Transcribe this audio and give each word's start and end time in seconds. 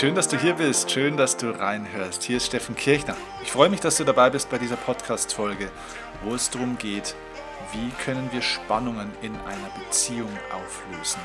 schön, 0.00 0.14
dass 0.14 0.28
du 0.28 0.38
hier 0.38 0.54
bist. 0.54 0.90
Schön, 0.90 1.18
dass 1.18 1.36
du 1.36 1.50
reinhörst. 1.50 2.22
Hier 2.22 2.38
ist 2.38 2.46
Steffen 2.46 2.74
Kirchner. 2.74 3.18
Ich 3.42 3.52
freue 3.52 3.68
mich, 3.68 3.80
dass 3.80 3.98
du 3.98 4.04
dabei 4.04 4.30
bist 4.30 4.48
bei 4.48 4.56
dieser 4.56 4.76
Podcast-Folge, 4.76 5.70
wo 6.24 6.34
es 6.34 6.48
darum 6.48 6.78
geht, 6.78 7.14
wie 7.74 7.90
können 8.02 8.32
wir 8.32 8.40
Spannungen 8.40 9.12
in 9.20 9.36
einer 9.40 9.68
Beziehung 9.78 10.30
auflösen? 10.54 11.20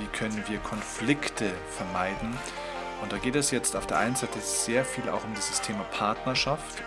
Wie 0.00 0.06
können 0.06 0.42
wir 0.48 0.58
Konflikte 0.58 1.52
vermeiden? 1.76 2.36
Und 3.02 3.12
da 3.12 3.18
geht 3.18 3.36
es 3.36 3.52
jetzt 3.52 3.76
auf 3.76 3.86
der 3.86 3.98
einen 3.98 4.16
Seite 4.16 4.40
sehr 4.40 4.84
viel 4.84 5.08
auch 5.08 5.22
um 5.22 5.32
dieses 5.36 5.60
Thema 5.60 5.84
Partnerschaft, 5.96 6.82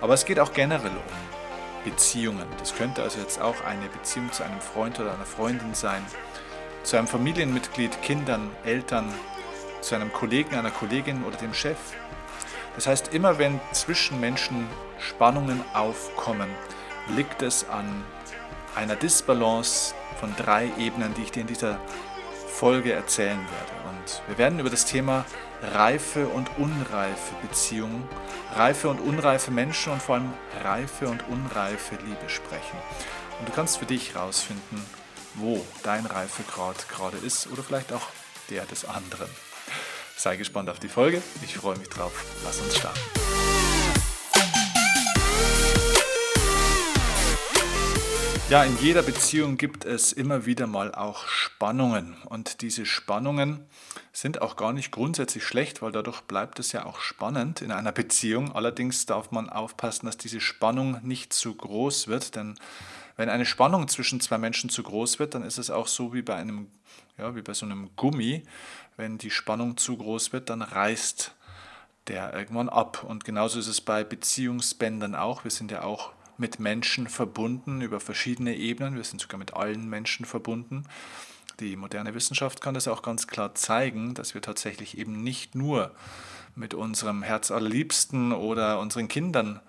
aber 0.00 0.14
es 0.14 0.24
geht 0.24 0.38
auch 0.38 0.52
generell 0.52 0.92
um 0.92 1.84
Beziehungen. 1.90 2.46
Das 2.60 2.76
könnte 2.76 3.02
also 3.02 3.18
jetzt 3.18 3.40
auch 3.40 3.64
eine 3.64 3.88
Beziehung 3.88 4.30
zu 4.30 4.44
einem 4.44 4.60
Freund 4.60 5.00
oder 5.00 5.14
einer 5.14 5.26
Freundin 5.26 5.74
sein, 5.74 6.06
zu 6.84 6.96
einem 6.96 7.08
Familienmitglied, 7.08 8.02
Kindern, 8.02 8.50
Eltern, 8.64 9.12
zu 9.80 9.94
einem 9.94 10.12
Kollegen, 10.12 10.54
einer 10.54 10.70
Kollegin 10.70 11.24
oder 11.24 11.36
dem 11.36 11.54
Chef. 11.54 11.78
Das 12.74 12.86
heißt, 12.86 13.12
immer 13.14 13.38
wenn 13.38 13.60
zwischen 13.72 14.20
Menschen 14.20 14.68
Spannungen 14.98 15.62
aufkommen, 15.74 16.48
liegt 17.16 17.42
es 17.42 17.68
an 17.68 18.04
einer 18.76 18.96
Disbalance 18.96 19.94
von 20.20 20.34
drei 20.36 20.70
Ebenen, 20.78 21.14
die 21.14 21.22
ich 21.22 21.32
dir 21.32 21.40
in 21.40 21.46
dieser 21.46 21.80
Folge 22.48 22.92
erzählen 22.92 23.38
werde. 23.38 23.88
Und 23.88 24.22
wir 24.26 24.38
werden 24.38 24.58
über 24.58 24.70
das 24.70 24.84
Thema 24.84 25.24
reife 25.62 26.28
und 26.28 26.50
unreife 26.58 27.34
Beziehungen, 27.42 28.08
reife 28.54 28.88
und 28.88 29.00
unreife 29.00 29.50
Menschen 29.50 29.92
und 29.92 30.02
vor 30.02 30.16
allem 30.16 30.32
reife 30.62 31.08
und 31.08 31.26
unreife 31.28 31.96
Liebe 31.96 32.28
sprechen. 32.28 32.78
Und 33.38 33.48
du 33.48 33.52
kannst 33.52 33.78
für 33.78 33.86
dich 33.86 34.14
herausfinden, 34.14 34.84
wo 35.34 35.64
dein 35.82 36.06
Reifegrad 36.06 36.88
gerade 36.88 37.16
ist 37.18 37.48
oder 37.52 37.62
vielleicht 37.62 37.92
auch 37.92 38.08
der 38.50 38.64
des 38.66 38.84
anderen. 38.84 39.28
Sei 40.18 40.36
gespannt 40.36 40.68
auf 40.68 40.80
die 40.80 40.88
Folge. 40.88 41.22
Ich 41.44 41.56
freue 41.56 41.78
mich 41.78 41.88
drauf. 41.90 42.24
Lass 42.42 42.60
uns 42.60 42.76
starten. 42.76 42.98
Ja, 48.50 48.64
in 48.64 48.76
jeder 48.78 49.02
Beziehung 49.02 49.56
gibt 49.56 49.84
es 49.84 50.12
immer 50.12 50.44
wieder 50.44 50.66
mal 50.66 50.92
auch 50.92 51.28
Spannungen. 51.28 52.16
Und 52.24 52.62
diese 52.62 52.84
Spannungen 52.84 53.64
sind 54.12 54.42
auch 54.42 54.56
gar 54.56 54.72
nicht 54.72 54.90
grundsätzlich 54.90 55.44
schlecht, 55.44 55.82
weil 55.82 55.92
dadurch 55.92 56.22
bleibt 56.22 56.58
es 56.58 56.72
ja 56.72 56.84
auch 56.84 56.98
spannend 56.98 57.62
in 57.62 57.70
einer 57.70 57.92
Beziehung. 57.92 58.50
Allerdings 58.50 59.06
darf 59.06 59.30
man 59.30 59.48
aufpassen, 59.48 60.06
dass 60.06 60.16
diese 60.16 60.40
Spannung 60.40 60.98
nicht 61.04 61.32
zu 61.32 61.54
groß 61.54 62.08
wird, 62.08 62.34
denn 62.34 62.58
wenn 63.16 63.28
eine 63.28 63.46
Spannung 63.46 63.86
zwischen 63.86 64.20
zwei 64.20 64.38
Menschen 64.38 64.68
zu 64.68 64.82
groß 64.82 65.20
wird, 65.20 65.34
dann 65.34 65.42
ist 65.44 65.58
es 65.58 65.70
auch 65.70 65.86
so 65.86 66.12
wie 66.12 66.22
bei 66.22 66.34
einem, 66.34 66.68
ja, 67.18 67.36
wie 67.36 67.42
bei 67.42 67.54
so 67.54 67.66
einem 67.66 67.90
Gummi 67.94 68.42
wenn 68.98 69.16
die 69.16 69.30
Spannung 69.30 69.76
zu 69.78 69.96
groß 69.96 70.32
wird, 70.34 70.50
dann 70.50 70.60
reißt 70.60 71.34
der 72.08 72.34
irgendwann 72.34 72.68
ab. 72.68 73.04
Und 73.04 73.24
genauso 73.24 73.58
ist 73.58 73.68
es 73.68 73.80
bei 73.80 74.04
Beziehungsbändern 74.04 75.14
auch. 75.14 75.44
Wir 75.44 75.50
sind 75.50 75.70
ja 75.70 75.82
auch 75.82 76.12
mit 76.36 76.58
Menschen 76.58 77.08
verbunden 77.08 77.80
über 77.80 78.00
verschiedene 78.00 78.56
Ebenen. 78.56 78.96
Wir 78.96 79.04
sind 79.04 79.20
sogar 79.20 79.38
mit 79.38 79.54
allen 79.54 79.88
Menschen 79.88 80.26
verbunden. 80.26 80.84
Die 81.60 81.76
moderne 81.76 82.14
Wissenschaft 82.14 82.60
kann 82.60 82.74
das 82.74 82.88
auch 82.88 83.02
ganz 83.02 83.26
klar 83.26 83.54
zeigen, 83.54 84.14
dass 84.14 84.34
wir 84.34 84.42
tatsächlich 84.42 84.98
eben 84.98 85.22
nicht 85.22 85.54
nur 85.54 85.92
mit 86.56 86.74
unserem 86.74 87.22
Herz 87.22 87.50
allerliebsten 87.50 88.32
oder 88.32 88.80
unseren 88.80 89.06
Kindern 89.06 89.60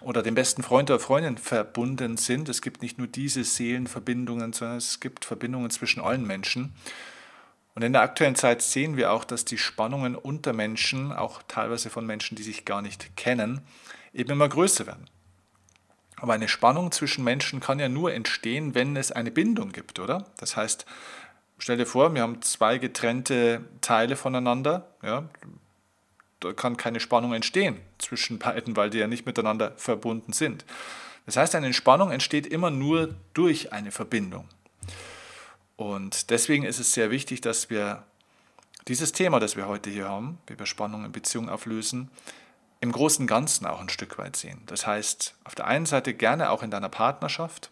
oder 0.00 0.22
dem 0.22 0.34
besten 0.34 0.62
Freund 0.62 0.90
oder 0.90 1.00
Freundin 1.00 1.38
verbunden 1.38 2.16
sind. 2.16 2.48
Es 2.48 2.62
gibt 2.62 2.82
nicht 2.82 2.98
nur 2.98 3.08
diese 3.08 3.42
Seelenverbindungen, 3.42 4.52
sondern 4.52 4.76
es 4.76 5.00
gibt 5.00 5.24
Verbindungen 5.24 5.70
zwischen 5.70 6.00
allen 6.00 6.26
Menschen. 6.26 6.74
Und 7.76 7.82
in 7.82 7.92
der 7.92 8.00
aktuellen 8.00 8.36
Zeit 8.36 8.62
sehen 8.62 8.96
wir 8.96 9.12
auch, 9.12 9.22
dass 9.22 9.44
die 9.44 9.58
Spannungen 9.58 10.16
unter 10.16 10.54
Menschen, 10.54 11.12
auch 11.12 11.42
teilweise 11.46 11.90
von 11.90 12.06
Menschen, 12.06 12.34
die 12.34 12.42
sich 12.42 12.64
gar 12.64 12.80
nicht 12.80 13.14
kennen, 13.18 13.60
eben 14.14 14.30
immer 14.30 14.48
größer 14.48 14.86
werden. 14.86 15.10
Aber 16.16 16.32
eine 16.32 16.48
Spannung 16.48 16.90
zwischen 16.90 17.22
Menschen 17.22 17.60
kann 17.60 17.78
ja 17.78 17.90
nur 17.90 18.14
entstehen, 18.14 18.74
wenn 18.74 18.96
es 18.96 19.12
eine 19.12 19.30
Bindung 19.30 19.72
gibt, 19.72 19.98
oder? 19.98 20.24
Das 20.38 20.56
heißt, 20.56 20.86
stell 21.58 21.76
dir 21.76 21.84
vor, 21.84 22.14
wir 22.14 22.22
haben 22.22 22.40
zwei 22.40 22.78
getrennte 22.78 23.60
Teile 23.82 24.16
voneinander, 24.16 24.88
ja, 25.02 25.28
da 26.40 26.54
kann 26.54 26.78
keine 26.78 26.98
Spannung 26.98 27.34
entstehen 27.34 27.76
zwischen 27.98 28.38
beiden, 28.38 28.74
weil 28.76 28.88
die 28.88 28.98
ja 28.98 29.06
nicht 29.06 29.26
miteinander 29.26 29.72
verbunden 29.76 30.32
sind. 30.32 30.64
Das 31.26 31.36
heißt, 31.36 31.54
eine 31.54 31.74
Spannung 31.74 32.10
entsteht 32.10 32.46
immer 32.46 32.70
nur 32.70 33.14
durch 33.34 33.74
eine 33.74 33.90
Verbindung. 33.90 34.48
Und 35.76 36.30
deswegen 36.30 36.64
ist 36.64 36.78
es 36.78 36.92
sehr 36.92 37.10
wichtig, 37.10 37.40
dass 37.40 37.70
wir 37.70 38.04
dieses 38.88 39.12
Thema, 39.12 39.40
das 39.40 39.56
wir 39.56 39.66
heute 39.66 39.90
hier 39.90 40.08
haben, 40.08 40.38
wie 40.46 40.58
wir 40.58 40.66
Spannung 40.66 41.04
in 41.04 41.12
Beziehungen 41.12 41.48
auflösen, 41.48 42.10
im 42.80 42.92
großen 42.92 43.24
und 43.24 43.26
Ganzen 43.26 43.66
auch 43.66 43.80
ein 43.80 43.88
Stück 43.88 44.18
weit 44.18 44.36
sehen. 44.36 44.62
Das 44.66 44.86
heißt, 44.86 45.34
auf 45.44 45.54
der 45.54 45.66
einen 45.66 45.86
Seite 45.86 46.14
gerne 46.14 46.50
auch 46.50 46.62
in 46.62 46.70
deiner 46.70 46.88
Partnerschaft, 46.88 47.70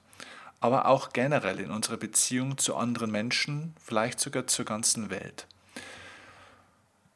aber 0.61 0.87
auch 0.87 1.13
generell 1.13 1.61
in 1.61 1.71
unserer 1.71 1.97
Beziehung 1.97 2.59
zu 2.59 2.77
anderen 2.77 3.11
Menschen, 3.11 3.75
vielleicht 3.83 4.19
sogar 4.19 4.47
zur 4.47 4.65
ganzen 4.65 5.11
Welt. 5.11 5.47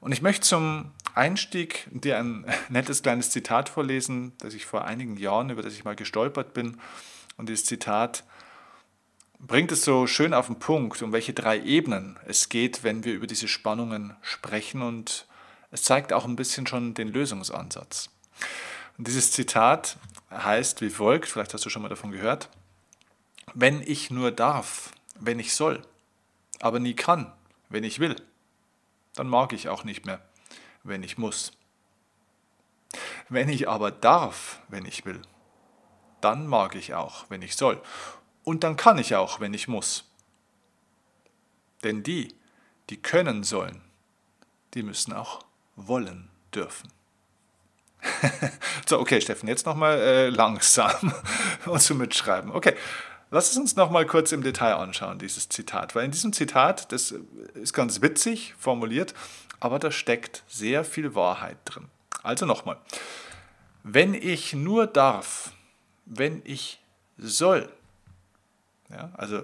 Und 0.01 0.13
ich 0.13 0.23
möchte 0.23 0.43
zum 0.43 0.93
Einstieg 1.15 1.89
dir 1.91 2.19
ein 2.19 2.47
nettes 2.69 3.03
kleines 3.03 3.31
Zitat 3.31 3.69
vorlesen, 3.69 4.33
das 4.39 4.55
ich 4.55 4.67
vor 4.67 4.85
einigen 4.85 5.17
Jahren, 5.17 5.51
über 5.51 5.63
das 5.63 5.75
ich 5.75 5.85
mal 5.85 5.97
gestolpert 5.97 6.55
bin. 6.55 6.79
Und 7.37 7.49
dieses 7.49 7.65
Zitat 7.65 8.25
bringt 9.39 9.73
es 9.73 9.85
so 9.85 10.07
schön 10.07 10.35
auf 10.35 10.47
den 10.47 10.59
Punkt, 10.59 11.01
um 11.03 11.13
welche 11.13 11.33
drei 11.33 11.61
Ebenen 11.61 12.19
es 12.27 12.49
geht, 12.49 12.83
wenn 12.83 13.05
wir 13.05 13.15
über 13.15 13.27
diese 13.27 13.49
Spannungen 13.49 14.17
sprechen 14.23 14.83
und 14.83 15.27
es 15.71 15.83
zeigt 15.83 16.13
auch 16.13 16.25
ein 16.25 16.37
bisschen 16.37 16.67
schon 16.67 16.95
den 16.95 17.09
Lösungsansatz. 17.09 18.11
Und 18.97 19.07
dieses 19.07 19.31
Zitat 19.31 19.97
heißt 20.31 20.81
wie 20.81 20.91
folgt, 20.91 21.29
vielleicht 21.29 21.55
hast 21.55 21.65
du 21.65 21.71
schon 21.71 21.83
mal 21.83 21.89
davon 21.89 22.11
gehört, 22.11 22.49
wenn 23.55 23.81
ich 23.83 24.11
nur 24.11 24.31
darf, 24.31 24.93
wenn 25.19 25.39
ich 25.39 25.55
soll, 25.55 25.83
aber 26.61 26.81
nie 26.81 26.95
kann, 26.95 27.33
wenn 27.69 27.85
ich 27.85 28.01
will, 28.01 28.17
dann 29.15 29.29
mag 29.29 29.53
ich 29.53 29.69
auch 29.69 29.85
nicht 29.85 30.05
mehr, 30.05 30.21
wenn 30.83 31.03
ich 31.03 31.19
muss. 31.19 31.53
Wenn 33.29 33.49
ich 33.49 33.69
aber 33.69 33.91
darf, 33.91 34.61
wenn 34.69 34.85
ich 34.85 35.05
will, 35.05 35.21
dann 36.21 36.47
mag 36.47 36.75
ich 36.75 36.95
auch, 36.95 37.27
wenn 37.29 37.43
ich 37.43 37.57
soll. 37.57 37.81
Und 38.49 38.65
dann 38.65 38.79
kann 38.79 38.97
ich 38.97 39.15
auch, 39.15 39.41
wenn 39.41 39.53
ich 39.53 39.69
muss. 39.69 40.05
Denn 41.85 42.03
die, 42.03 42.35
die 42.89 42.97
können 42.97 43.45
sollen, 43.45 43.83
die 44.73 44.83
müssen 44.83 45.13
auch 45.13 45.45
wollen 45.77 46.31
dürfen. 46.55 46.91
so, 48.89 49.01
okay, 49.01 49.21
Steffen, 49.21 49.51
jetzt 49.51 49.67
nochmal 49.67 50.01
äh, 50.01 50.29
langsam 50.31 51.13
und 51.67 51.83
zu 51.83 51.95
mitschreiben. 51.95 52.51
Okay, 52.51 52.75
lass 53.31 53.51
es 53.51 53.59
uns 53.59 53.77
nochmal 53.77 54.07
kurz 54.07 54.33
im 54.33 54.43
Detail 54.43 54.77
anschauen, 54.77 55.19
dieses 55.19 55.51
Zitat. 55.51 55.95
Weil 55.95 56.07
in 56.07 56.11
diesem 56.11 56.33
Zitat, 56.33 56.91
das 56.91 57.15
ist 57.53 57.75
ganz 57.75 58.01
witzig 58.01 58.55
formuliert, 58.59 59.13
aber 59.61 59.79
da 59.79 59.91
steckt 59.91 60.43
sehr 60.49 60.85
viel 60.85 61.15
Wahrheit 61.15 61.59
drin. 61.67 61.89
Also 62.23 62.47
nochmal. 62.47 62.79
Wenn 63.83 64.15
ich 64.15 64.55
nur 64.55 64.87
darf, 64.87 65.53
wenn 66.07 66.41
ich 66.47 66.81
soll, 67.19 67.71
ja, 68.91 69.11
also 69.15 69.43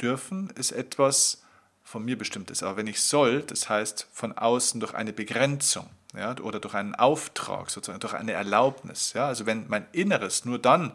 dürfen 0.00 0.50
ist 0.50 0.72
etwas 0.72 1.42
von 1.82 2.04
mir 2.04 2.16
bestimmtes. 2.16 2.62
Aber 2.62 2.76
wenn 2.76 2.86
ich 2.86 3.00
soll, 3.00 3.42
das 3.42 3.68
heißt 3.68 4.08
von 4.12 4.36
außen 4.36 4.80
durch 4.80 4.94
eine 4.94 5.12
Begrenzung 5.12 5.88
ja, 6.14 6.36
oder 6.38 6.60
durch 6.60 6.74
einen 6.74 6.94
Auftrag, 6.94 7.70
sozusagen 7.70 8.00
durch 8.00 8.14
eine 8.14 8.32
Erlaubnis. 8.32 9.12
Ja, 9.12 9.26
also 9.26 9.46
wenn 9.46 9.68
mein 9.68 9.86
Inneres 9.92 10.44
nur 10.44 10.58
dann 10.58 10.92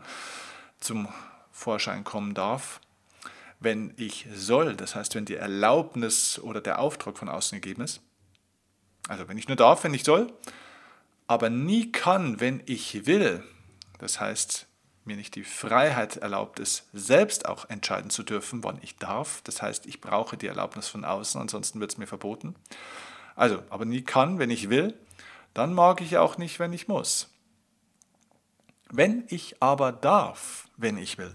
zum 0.79 1.07
Vorschein 1.51 2.03
kommen 2.03 2.33
darf, 2.33 2.79
wenn 3.59 3.93
ich 3.97 4.27
soll, 4.33 4.75
das 4.75 4.95
heißt, 4.95 5.15
wenn 5.15 5.25
die 5.25 5.35
Erlaubnis 5.35 6.39
oder 6.39 6.61
der 6.61 6.79
Auftrag 6.79 7.17
von 7.17 7.29
außen 7.29 7.59
gegeben 7.59 7.83
ist. 7.83 8.01
Also 9.07 9.27
wenn 9.27 9.37
ich 9.37 9.47
nur 9.47 9.57
darf, 9.57 9.83
wenn 9.83 9.93
ich 9.93 10.03
soll, 10.03 10.31
aber 11.25 11.49
nie 11.49 11.91
kann, 11.91 12.39
wenn 12.39 12.61
ich 12.65 13.05
will. 13.07 13.43
Das 13.97 14.19
heißt, 14.19 14.66
mir 15.07 15.15
nicht 15.15 15.35
die 15.35 15.43
Freiheit 15.43 16.17
erlaubt 16.17 16.59
ist, 16.59 16.87
selbst 16.93 17.47
auch 17.47 17.69
entscheiden 17.69 18.09
zu 18.09 18.23
dürfen, 18.23 18.63
wann 18.63 18.79
ich 18.81 18.97
darf. 18.97 19.41
Das 19.43 19.61
heißt, 19.61 19.85
ich 19.85 20.01
brauche 20.01 20.37
die 20.37 20.47
Erlaubnis 20.47 20.87
von 20.87 21.05
außen, 21.05 21.41
ansonsten 21.41 21.79
wird 21.79 21.91
es 21.91 21.97
mir 21.97 22.07
verboten. 22.07 22.55
Also, 23.35 23.63
aber 23.69 23.85
nie 23.85 24.03
kann, 24.03 24.39
wenn 24.39 24.49
ich 24.49 24.69
will, 24.69 24.93
dann 25.53 25.73
mag 25.73 26.01
ich 26.01 26.17
auch 26.17 26.37
nicht, 26.37 26.59
wenn 26.59 26.73
ich 26.73 26.87
muss. 26.87 27.29
Wenn 28.89 29.25
ich 29.27 29.61
aber 29.61 29.91
darf, 29.91 30.67
wenn 30.77 30.97
ich 30.97 31.17
will, 31.17 31.33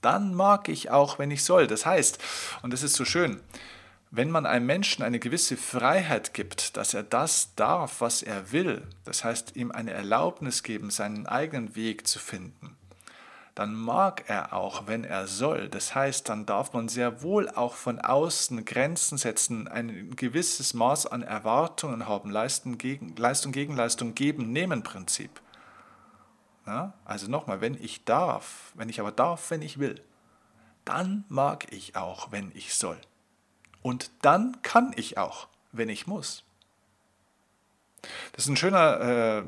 dann 0.00 0.34
mag 0.34 0.68
ich 0.68 0.90
auch, 0.90 1.18
wenn 1.18 1.30
ich 1.30 1.44
soll. 1.44 1.66
Das 1.66 1.86
heißt, 1.86 2.18
und 2.62 2.72
das 2.72 2.82
ist 2.82 2.94
so 2.94 3.04
schön, 3.04 3.40
wenn 4.10 4.30
man 4.30 4.46
einem 4.46 4.66
Menschen 4.66 5.02
eine 5.02 5.18
gewisse 5.18 5.56
Freiheit 5.56 6.32
gibt, 6.32 6.76
dass 6.76 6.94
er 6.94 7.02
das 7.02 7.54
darf, 7.56 8.00
was 8.00 8.22
er 8.22 8.52
will, 8.52 8.86
das 9.04 9.24
heißt 9.24 9.56
ihm 9.56 9.70
eine 9.70 9.92
Erlaubnis 9.92 10.62
geben, 10.62 10.90
seinen 10.90 11.26
eigenen 11.26 11.76
Weg 11.76 12.06
zu 12.06 12.18
finden, 12.18 12.76
dann 13.54 13.74
mag 13.74 14.24
er 14.28 14.52
auch, 14.52 14.86
wenn 14.86 15.02
er 15.02 15.26
soll. 15.26 15.68
Das 15.68 15.92
heißt, 15.92 16.28
dann 16.28 16.46
darf 16.46 16.72
man 16.74 16.88
sehr 16.88 17.22
wohl 17.22 17.48
auch 17.48 17.74
von 17.74 17.98
außen 18.00 18.64
Grenzen 18.64 19.18
setzen, 19.18 19.66
ein 19.66 20.14
gewisses 20.14 20.74
Maß 20.74 21.06
an 21.06 21.22
Erwartungen 21.22 22.06
haben, 22.06 22.30
Leistung 22.30 22.78
gegen 22.78 23.16
Leistung, 23.16 23.50
gegen 23.50 23.74
Leistung 23.74 24.14
geben, 24.14 24.52
nehmen 24.52 24.84
Prinzip. 24.84 25.42
Ja? 26.66 26.94
Also 27.04 27.28
nochmal, 27.28 27.60
wenn 27.60 27.74
ich 27.74 28.04
darf, 28.04 28.72
wenn 28.74 28.88
ich 28.88 29.00
aber 29.00 29.10
darf, 29.10 29.50
wenn 29.50 29.62
ich 29.62 29.80
will, 29.80 30.00
dann 30.84 31.24
mag 31.28 31.72
ich 31.72 31.96
auch, 31.96 32.30
wenn 32.30 32.52
ich 32.54 32.74
soll. 32.74 32.98
Und 33.82 34.10
dann 34.22 34.60
kann 34.62 34.92
ich 34.96 35.18
auch, 35.18 35.48
wenn 35.72 35.88
ich 35.88 36.06
muss. 36.06 36.44
Das 38.32 38.44
ist 38.44 38.48
ein 38.48 38.56
schöner 38.56 39.00
äh, 39.00 39.42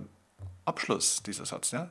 Abschluss, 0.64 1.22
dieser 1.22 1.46
Satz. 1.46 1.70
Ja? 1.70 1.90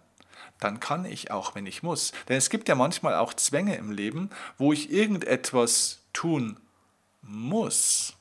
Dann 0.59 0.80
kann 0.80 1.06
ich 1.06 1.31
auch, 1.31 1.56
wenn 1.56 1.65
ich 1.65 1.83
muss. 1.83 2.12
Denn 2.27 2.38
es 2.38 2.50
gibt 2.50 2.68
ja 2.68 2.75
manchmal 2.75 3.15
auch 3.15 3.33
Zwänge 3.33 3.75
im 3.75 3.91
Leben, 3.91 4.30
wo 4.57 4.74
ich 4.74 4.91
irgendetwas 4.91 6.00
tun 6.13 6.57
muss, 7.21 8.13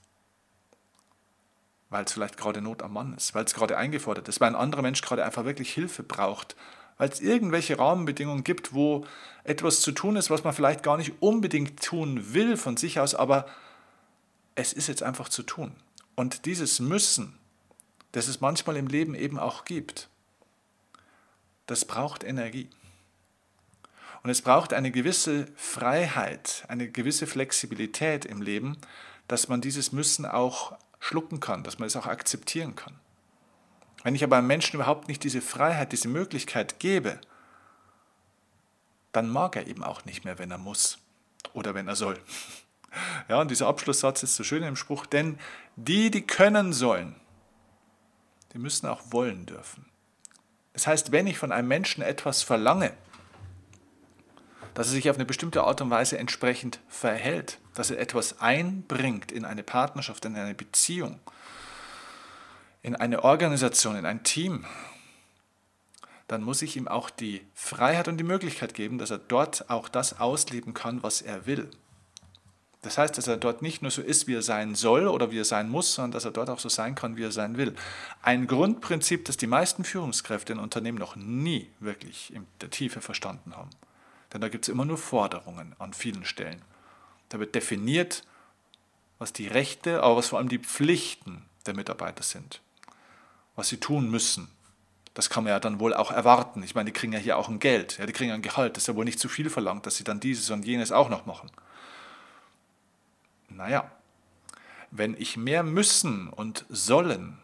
weil 1.90 2.04
es 2.04 2.12
vielleicht 2.12 2.36
gerade 2.36 2.60
Not 2.60 2.82
am 2.82 2.92
Mann 2.92 3.14
ist, 3.14 3.34
weil 3.34 3.44
es 3.44 3.54
gerade 3.54 3.76
eingefordert 3.76 4.28
ist, 4.28 4.40
weil 4.40 4.48
ein 4.48 4.60
anderer 4.60 4.82
Mensch 4.82 5.00
gerade 5.02 5.24
einfach 5.24 5.44
wirklich 5.44 5.72
Hilfe 5.72 6.02
braucht, 6.02 6.56
weil 6.98 7.08
es 7.08 7.20
irgendwelche 7.20 7.78
Rahmenbedingungen 7.78 8.44
gibt, 8.44 8.74
wo 8.74 9.06
etwas 9.44 9.80
zu 9.80 9.92
tun 9.92 10.16
ist, 10.16 10.30
was 10.30 10.44
man 10.44 10.52
vielleicht 10.52 10.82
gar 10.82 10.96
nicht 10.96 11.14
unbedingt 11.20 11.82
tun 11.82 12.34
will 12.34 12.56
von 12.56 12.76
sich 12.76 13.00
aus, 13.00 13.14
aber 13.14 13.46
es 14.58 14.72
ist 14.72 14.88
jetzt 14.88 15.05
einfach 15.05 15.28
zu 15.28 15.44
tun. 15.44 15.72
Und 16.16 16.44
dieses 16.44 16.81
Müssen, 16.81 17.38
das 18.10 18.26
es 18.26 18.40
manchmal 18.40 18.76
im 18.76 18.88
Leben 18.88 19.14
eben 19.14 19.38
auch 19.38 19.64
gibt, 19.64 20.08
das 21.66 21.84
braucht 21.84 22.25
Energie. 22.25 22.69
Und 24.25 24.31
es 24.31 24.43
braucht 24.43 24.72
eine 24.72 24.90
gewisse 24.90 25.46
Freiheit, 25.55 26.64
eine 26.66 26.90
gewisse 26.90 27.28
Flexibilität 27.28 28.25
im 28.25 28.43
Leben, 28.43 28.78
dass 29.28 29.46
man 29.46 29.60
dieses 29.60 29.93
Müssen 29.93 30.26
auch 30.26 30.76
schlucken 30.99 31.38
kann, 31.38 31.62
dass 31.62 31.78
man 31.78 31.87
es 31.87 31.94
auch 31.94 32.06
akzeptieren 32.06 32.75
kann. 32.75 32.99
Wenn 34.02 34.16
ich 34.16 34.25
aber 34.25 34.38
einem 34.38 34.49
Menschen 34.49 34.75
überhaupt 34.75 35.06
nicht 35.06 35.22
diese 35.22 35.40
Freiheit, 35.40 35.93
diese 35.93 36.08
Möglichkeit 36.08 36.81
gebe, 36.81 37.20
dann 39.12 39.28
mag 39.28 39.54
er 39.54 39.69
eben 39.69 39.84
auch 39.84 40.04
nicht 40.04 40.25
mehr, 40.25 40.40
wenn 40.40 40.50
er 40.50 40.58
muss 40.58 40.99
oder 41.52 41.75
wenn 41.75 41.87
er 41.87 41.96
soll. 41.96 42.19
Ja, 43.29 43.40
und 43.40 43.50
dieser 43.50 43.67
Abschlusssatz 43.67 44.23
ist 44.23 44.37
so 44.37 44.44
schön 44.44 44.62
im 44.62 44.76
Spruch, 44.76 45.06
denn 45.06 45.38
die, 45.76 46.11
die 46.11 46.26
können 46.26 46.73
sollen, 46.73 47.14
die 48.52 48.58
müssen 48.58 48.87
auch 48.87 49.02
wollen 49.11 49.46
dürfen. 49.46 49.87
Das 50.73 50.87
heißt, 50.87 51.12
wenn 51.12 51.26
ich 51.26 51.38
von 51.38 51.52
einem 51.52 51.69
Menschen 51.69 52.02
etwas 52.02 52.43
verlange, 52.43 52.93
dass 54.75 54.88
er 54.88 54.93
sich 54.93 55.11
auf 55.11 55.17
eine 55.17 55.25
bestimmte 55.25 55.64
Art 55.64 55.81
und 55.81 55.90
Weise 55.90 56.19
entsprechend 56.19 56.79
verhält, 56.88 57.58
dass 57.75 57.90
er 57.90 57.99
etwas 57.99 58.40
einbringt 58.40 59.32
in 59.32 59.44
eine 59.44 59.64
Partnerschaft, 59.64 60.25
in 60.25 60.37
eine 60.37 60.55
Beziehung, 60.55 61.19
in 62.82 62.94
eine 62.94 63.25
Organisation, 63.25 63.96
in 63.96 64.06
ein 64.06 64.23
Team, 64.23 64.64
dann 66.29 66.43
muss 66.43 66.62
ich 66.62 66.76
ihm 66.76 66.87
auch 66.87 67.11
die 67.11 67.44
Freiheit 67.55 68.06
und 68.06 68.19
die 68.19 68.25
Möglichkeit 68.25 68.75
geben, 68.75 68.99
dass 68.99 69.11
er 69.11 69.19
dort 69.19 69.69
auch 69.69 69.88
das 69.88 70.20
ausleben 70.20 70.75
kann, 70.75 71.02
was 71.02 71.23
er 71.23 71.46
will. 71.46 71.70
Das 72.82 72.96
heißt, 72.96 73.19
dass 73.19 73.26
er 73.26 73.36
dort 73.36 73.60
nicht 73.60 73.82
nur 73.82 73.90
so 73.90 74.02
ist, 74.02 74.28
wie 74.28 74.34
er 74.34 74.42
sein 74.42 74.75
soll 74.75 75.08
oder 75.08 75.30
wie 75.32 75.40
er 75.40 75.44
sein 75.44 75.69
muss, 75.69 75.94
sondern 75.94 76.12
dass 76.12 76.25
er 76.25 76.30
dort 76.30 76.48
auch 76.48 76.60
so 76.60 76.69
sein 76.69 76.94
kann, 76.94 77.16
wie 77.16 77.25
er 77.25 77.32
sein 77.32 77.56
will. 77.56 77.75
Ein 78.22 78.46
Grundprinzip, 78.46 79.25
das 79.25 79.36
die 79.36 79.48
meisten 79.48 79.82
Führungskräfte 79.82 80.52
in 80.52 80.60
Unternehmen 80.60 80.98
noch 80.98 81.16
nie 81.16 81.69
wirklich 81.80 82.32
in 82.32 82.46
der 82.60 82.70
Tiefe 82.70 83.00
verstanden 83.00 83.56
haben. 83.56 83.70
Denn 84.32 84.40
da 84.40 84.48
gibt 84.48 84.66
es 84.66 84.69
immer 84.69 84.84
nur 84.84 84.98
Forderungen 84.98 85.75
an 85.78 85.92
vielen 85.92 86.25
Stellen. 86.25 86.62
Da 87.30 87.40
wird 87.40 87.54
definiert, 87.54 88.22
was 89.19 89.32
die 89.32 89.48
Rechte, 89.48 90.02
aber 90.02 90.16
was 90.16 90.28
vor 90.28 90.38
allem 90.38 90.48
die 90.48 90.60
Pflichten 90.60 91.44
der 91.66 91.75
Mitarbeiter 91.75 92.22
sind 92.22 92.60
was 93.58 93.69
sie 93.69 93.78
tun 93.78 94.08
müssen. 94.08 94.48
Das 95.14 95.28
kann 95.30 95.42
man 95.42 95.50
ja 95.50 95.58
dann 95.58 95.80
wohl 95.80 95.92
auch 95.92 96.12
erwarten. 96.12 96.62
Ich 96.62 96.76
meine, 96.76 96.92
die 96.92 96.92
kriegen 96.92 97.12
ja 97.12 97.19
hier 97.19 97.36
auch 97.36 97.48
ein 97.48 97.58
Geld, 97.58 97.98
ja, 97.98 98.06
die 98.06 98.12
kriegen 98.12 98.30
ein 98.30 98.40
Gehalt. 98.40 98.76
Das 98.76 98.84
ist 98.84 98.86
ja 98.86 98.94
wohl 98.94 99.04
nicht 99.04 99.19
zu 99.19 99.28
viel 99.28 99.50
verlangt, 99.50 99.84
dass 99.84 99.96
sie 99.96 100.04
dann 100.04 100.20
dieses 100.20 100.48
und 100.50 100.64
jenes 100.64 100.92
auch 100.92 101.08
noch 101.08 101.26
machen. 101.26 101.50
Naja, 103.58 103.90
wenn 104.90 105.14
ich 105.20 105.37
mehr 105.37 105.62
müssen 105.62 106.28
und 106.28 106.64
sollen 106.70 107.37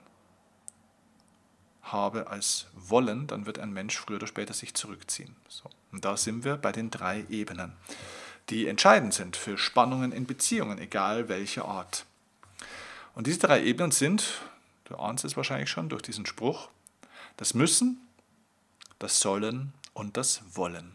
habe 1.82 2.28
als 2.28 2.66
wollen, 2.74 3.26
dann 3.26 3.44
wird 3.44 3.58
ein 3.58 3.72
Mensch 3.72 3.98
früher 3.98 4.16
oder 4.16 4.26
später 4.26 4.54
sich 4.54 4.72
zurückziehen. 4.72 5.36
So. 5.48 5.68
Und 5.92 6.06
da 6.06 6.16
sind 6.16 6.44
wir 6.44 6.56
bei 6.56 6.72
den 6.72 6.90
drei 6.90 7.26
Ebenen, 7.28 7.72
die 8.48 8.66
entscheidend 8.66 9.12
sind 9.12 9.36
für 9.36 9.58
Spannungen 9.58 10.12
in 10.12 10.24
Beziehungen, 10.24 10.78
egal 10.78 11.28
welcher 11.28 11.66
Art. 11.66 12.06
Und 13.14 13.26
diese 13.26 13.40
drei 13.40 13.62
Ebenen 13.62 13.90
sind 13.90 14.40
Du 14.84 14.96
ahnst 14.96 15.24
es 15.24 15.36
wahrscheinlich 15.36 15.70
schon 15.70 15.88
durch 15.88 16.02
diesen 16.02 16.26
Spruch. 16.26 16.68
Das 17.36 17.54
Müssen, 17.54 18.06
das 18.98 19.20
Sollen 19.20 19.72
und 19.94 20.16
das 20.16 20.42
Wollen. 20.52 20.94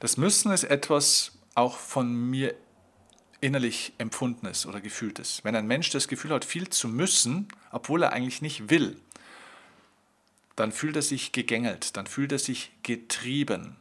Das 0.00 0.16
Müssen 0.16 0.52
ist 0.52 0.64
etwas 0.64 1.32
auch 1.54 1.78
von 1.78 2.12
mir 2.12 2.54
innerlich 3.40 3.92
empfundenes 3.98 4.66
oder 4.66 4.80
gefühltes. 4.80 5.40
Wenn 5.44 5.56
ein 5.56 5.66
Mensch 5.66 5.90
das 5.90 6.08
Gefühl 6.08 6.32
hat, 6.32 6.44
viel 6.44 6.68
zu 6.70 6.88
müssen, 6.88 7.48
obwohl 7.70 8.02
er 8.02 8.12
eigentlich 8.12 8.42
nicht 8.42 8.70
will, 8.70 9.00
dann 10.56 10.72
fühlt 10.72 10.96
er 10.96 11.02
sich 11.02 11.32
gegängelt, 11.32 11.96
dann 11.96 12.06
fühlt 12.06 12.32
er 12.32 12.38
sich 12.38 12.72
getrieben. 12.82 13.76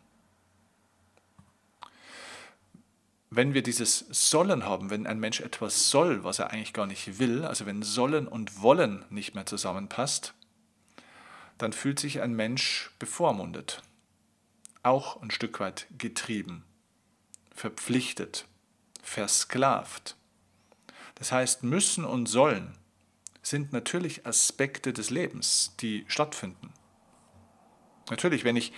wenn 3.35 3.53
wir 3.53 3.63
dieses 3.63 4.05
Sollen 4.09 4.65
haben, 4.65 4.89
wenn 4.89 5.07
ein 5.07 5.19
Mensch 5.19 5.41
etwas 5.41 5.89
soll, 5.89 6.23
was 6.23 6.39
er 6.39 6.51
eigentlich 6.51 6.73
gar 6.73 6.85
nicht 6.85 7.19
will, 7.19 7.43
also 7.43 7.65
wenn 7.65 7.83
Sollen 7.83 8.27
und 8.27 8.61
Wollen 8.61 9.03
nicht 9.09 9.35
mehr 9.35 9.45
zusammenpasst, 9.45 10.33
dann 11.57 11.73
fühlt 11.73 11.99
sich 11.99 12.21
ein 12.21 12.33
Mensch 12.33 12.91
bevormundet, 12.99 13.81
auch 14.83 15.21
ein 15.21 15.31
Stück 15.31 15.59
weit 15.59 15.87
getrieben, 15.97 16.63
verpflichtet, 17.53 18.45
versklavt. 19.05 20.17
Das 21.15 21.31
heißt, 21.31 21.63
müssen 21.63 22.03
und 22.03 22.25
sollen 22.25 22.77
sind 23.41 23.71
natürlich 23.71 24.25
Aspekte 24.25 24.91
des 24.91 25.11
Lebens, 25.11 25.75
die 25.79 26.03
stattfinden. 26.07 26.73
Natürlich, 28.09 28.43
wenn 28.43 28.55
ich 28.55 28.74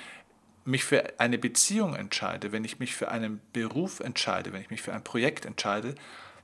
mich 0.66 0.84
für 0.84 1.20
eine 1.20 1.38
Beziehung 1.38 1.96
entscheide, 1.96 2.52
wenn 2.52 2.66
ich 2.66 2.78
mich 2.80 2.94
für 2.94 3.10
einen 3.10 3.42
Beruf 3.54 4.02
entscheide, 4.02 4.52
wenn 4.52 4.62
ich 4.62 4.70
mich 4.70 4.82
für 4.82 4.94
ein 4.94 5.04
Projekt 5.04 5.46
entscheide, 5.46 5.96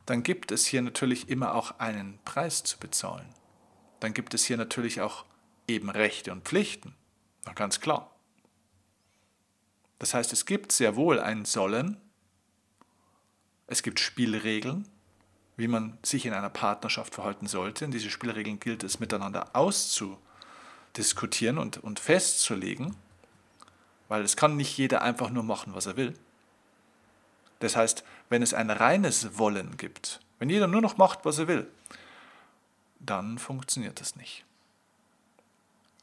dann 0.05 0.23
gibt 0.23 0.51
es 0.51 0.65
hier 0.65 0.81
natürlich 0.81 1.29
immer 1.29 1.53
auch 1.53 1.79
einen 1.79 2.19
Preis 2.23 2.63
zu 2.63 2.79
bezahlen. 2.79 3.27
Dann 3.99 4.13
gibt 4.13 4.33
es 4.33 4.45
hier 4.45 4.57
natürlich 4.57 5.01
auch 5.01 5.25
eben 5.67 5.89
Rechte 5.89 6.31
und 6.31 6.45
Pflichten. 6.45 6.95
Na 7.45 7.53
ganz 7.53 7.81
klar. 7.81 8.15
Das 9.99 10.13
heißt, 10.13 10.31
es 10.33 10.45
gibt 10.45 10.71
sehr 10.71 10.95
wohl 10.95 11.19
ein 11.19 11.45
Sollen, 11.45 11.97
es 13.73 13.83
gibt 13.83 13.99
Spielregeln, 13.99 14.87
wie 15.57 15.67
man 15.67 15.97
sich 16.03 16.25
in 16.25 16.33
einer 16.33 16.49
Partnerschaft 16.49 17.13
verhalten 17.13 17.47
sollte. 17.47 17.85
Und 17.85 17.91
diese 17.91 18.09
Spielregeln 18.09 18.59
gilt 18.59 18.83
es 18.83 18.99
miteinander 18.99 19.49
auszudiskutieren 19.53 21.57
und, 21.57 21.77
und 21.77 21.99
festzulegen. 21.99 22.95
Weil 24.07 24.23
es 24.23 24.37
kann 24.37 24.55
nicht 24.55 24.77
jeder 24.77 25.01
einfach 25.01 25.31
nur 25.31 25.43
machen, 25.43 25.75
was 25.75 25.87
er 25.87 25.97
will. 25.97 26.13
Das 27.59 27.75
heißt, 27.75 28.03
wenn 28.29 28.43
es 28.43 28.53
ein 28.53 28.69
reines 28.69 29.37
Wollen 29.37 29.77
gibt, 29.77 30.19
wenn 30.37 30.49
jeder 30.49 30.67
nur 30.67 30.81
noch 30.81 30.97
macht, 30.97 31.25
was 31.25 31.39
er 31.39 31.47
will, 31.47 31.67
dann 32.99 33.37
funktioniert 33.37 34.01
das 34.01 34.15
nicht. 34.15 34.45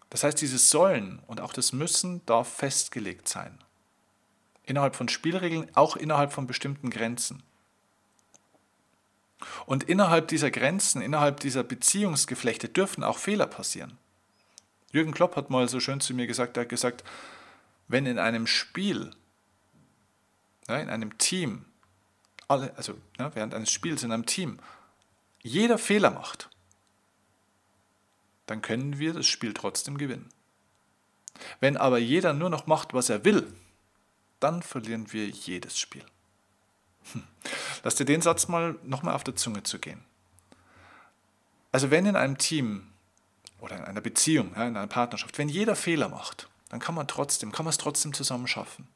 Das 0.08 0.24
heißt, 0.24 0.40
dieses 0.40 0.70
Sollen 0.70 1.20
und 1.28 1.40
auch 1.40 1.52
das 1.52 1.72
Müssen 1.72 2.24
darf 2.26 2.52
festgelegt 2.52 3.28
sein. 3.28 3.58
Innerhalb 4.64 4.96
von 4.96 5.08
Spielregeln, 5.08 5.68
auch 5.74 5.96
innerhalb 5.96 6.32
von 6.32 6.46
bestimmten 6.46 6.90
Grenzen. 6.90 7.42
Und 9.66 9.85
innerhalb 9.85 10.28
dieser 10.28 10.50
Grenzen, 10.50 11.02
innerhalb 11.02 11.40
dieser 11.40 11.62
Beziehungsgeflechte 11.62 12.68
dürfen 12.68 13.04
auch 13.04 13.18
Fehler 13.18 13.47
passieren. 13.47 13.99
Jürgen 14.92 15.12
Klopp 15.12 15.37
hat 15.37 15.50
mal 15.50 15.68
so 15.68 15.80
schön 15.80 16.00
zu 16.00 16.14
mir 16.14 16.26
gesagt, 16.26 16.56
er 16.56 16.62
hat 16.62 16.68
gesagt, 16.68 17.04
wenn 17.88 18.06
in 18.06 18.18
einem 18.18 18.47
Spiel, 18.47 19.12
in 20.68 20.88
einem 20.88 21.16
Team, 21.18 21.64
also 22.49 22.94
während 23.16 23.54
eines 23.54 23.70
Spiels 23.70 24.02
in 24.02 24.12
einem 24.12 24.26
Team, 24.26 24.59
jeder 25.42 25.78
Fehler 25.78 26.11
macht, 26.11 26.50
dann 28.47 28.62
können 28.62 28.99
wir 28.99 29.14
das 29.14 29.26
Spiel 29.26 29.54
trotzdem 29.54 29.97
gewinnen. 29.97 30.28
Wenn 31.61 31.76
aber 31.76 31.99
jeder 31.99 32.32
nur 32.32 32.50
noch 32.50 32.66
macht, 32.66 32.94
was 32.94 33.09
er 33.09 33.25
will, 33.25 33.52
dann 34.40 34.62
verlieren 34.62 35.12
wir 35.12 35.28
jedes 35.28 35.78
Spiel. 35.78 36.04
Hm. 37.12 37.23
Lass 37.82 37.94
dir 37.94 38.04
den 38.04 38.22
Satz 38.22 38.49
mal 38.49 38.76
nochmal 38.82 39.14
auf 39.14 39.25
der 39.25 39.37
Zunge 39.37 39.62
zu 39.62 39.78
gehen. 39.78 40.04
Also 41.72 41.90
wenn 41.90 42.06
in 42.06 42.16
einem 42.16 42.38
Team 42.38 42.88
oder 43.60 43.76
in 43.76 43.84
einer 43.84 44.00
Beziehung, 44.00 44.54
in 44.54 44.60
einer 44.60 44.87
Partnerschaft, 44.87 45.38
wenn 45.38 45.49
jeder 45.49 45.76
Fehler 45.76 46.08
macht, 46.08 46.49
dann 46.68 46.80
kann 46.80 46.94
man 46.94 47.06
trotzdem, 47.06 47.52
kann 47.52 47.64
man 47.64 47.70
es 47.70 47.78
trotzdem 47.78 48.12
zusammen 48.12 48.46
schaffen. 48.46 48.88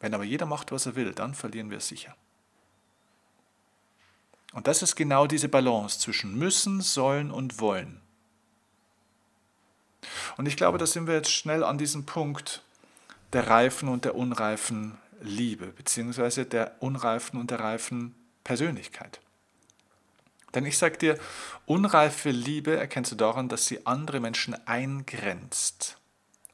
Wenn 0.00 0.14
aber 0.14 0.24
jeder 0.24 0.46
macht, 0.46 0.72
was 0.72 0.86
er 0.86 0.94
will, 0.94 1.12
dann 1.12 1.34
verlieren 1.34 1.70
wir 1.70 1.78
es 1.78 1.88
sicher. 1.88 2.14
Und 4.52 4.66
das 4.66 4.82
ist 4.82 4.96
genau 4.96 5.26
diese 5.26 5.48
Balance 5.48 5.98
zwischen 5.98 6.36
müssen, 6.38 6.80
sollen 6.80 7.30
und 7.30 7.60
wollen. 7.60 8.00
Und 10.36 10.46
ich 10.46 10.56
glaube, 10.56 10.78
da 10.78 10.86
sind 10.86 11.06
wir 11.06 11.14
jetzt 11.14 11.32
schnell 11.32 11.64
an 11.64 11.78
diesem 11.78 12.06
Punkt 12.06 12.62
der 13.32 13.48
reifen 13.48 13.88
und 13.88 14.04
der 14.04 14.14
unreifen 14.14 14.98
Liebe, 15.20 15.66
beziehungsweise 15.66 16.44
der 16.44 16.76
unreifen 16.80 17.38
und 17.40 17.50
der 17.50 17.60
reifen 17.60 18.14
Persönlichkeit. 18.44 19.20
Denn 20.54 20.64
ich 20.64 20.78
sage 20.78 20.96
dir, 20.96 21.18
unreife 21.66 22.30
Liebe 22.30 22.76
erkennst 22.76 23.12
du 23.12 23.16
daran, 23.16 23.48
dass 23.48 23.66
sie 23.66 23.86
andere 23.86 24.20
Menschen 24.20 24.54
eingrenzt. 24.66 25.98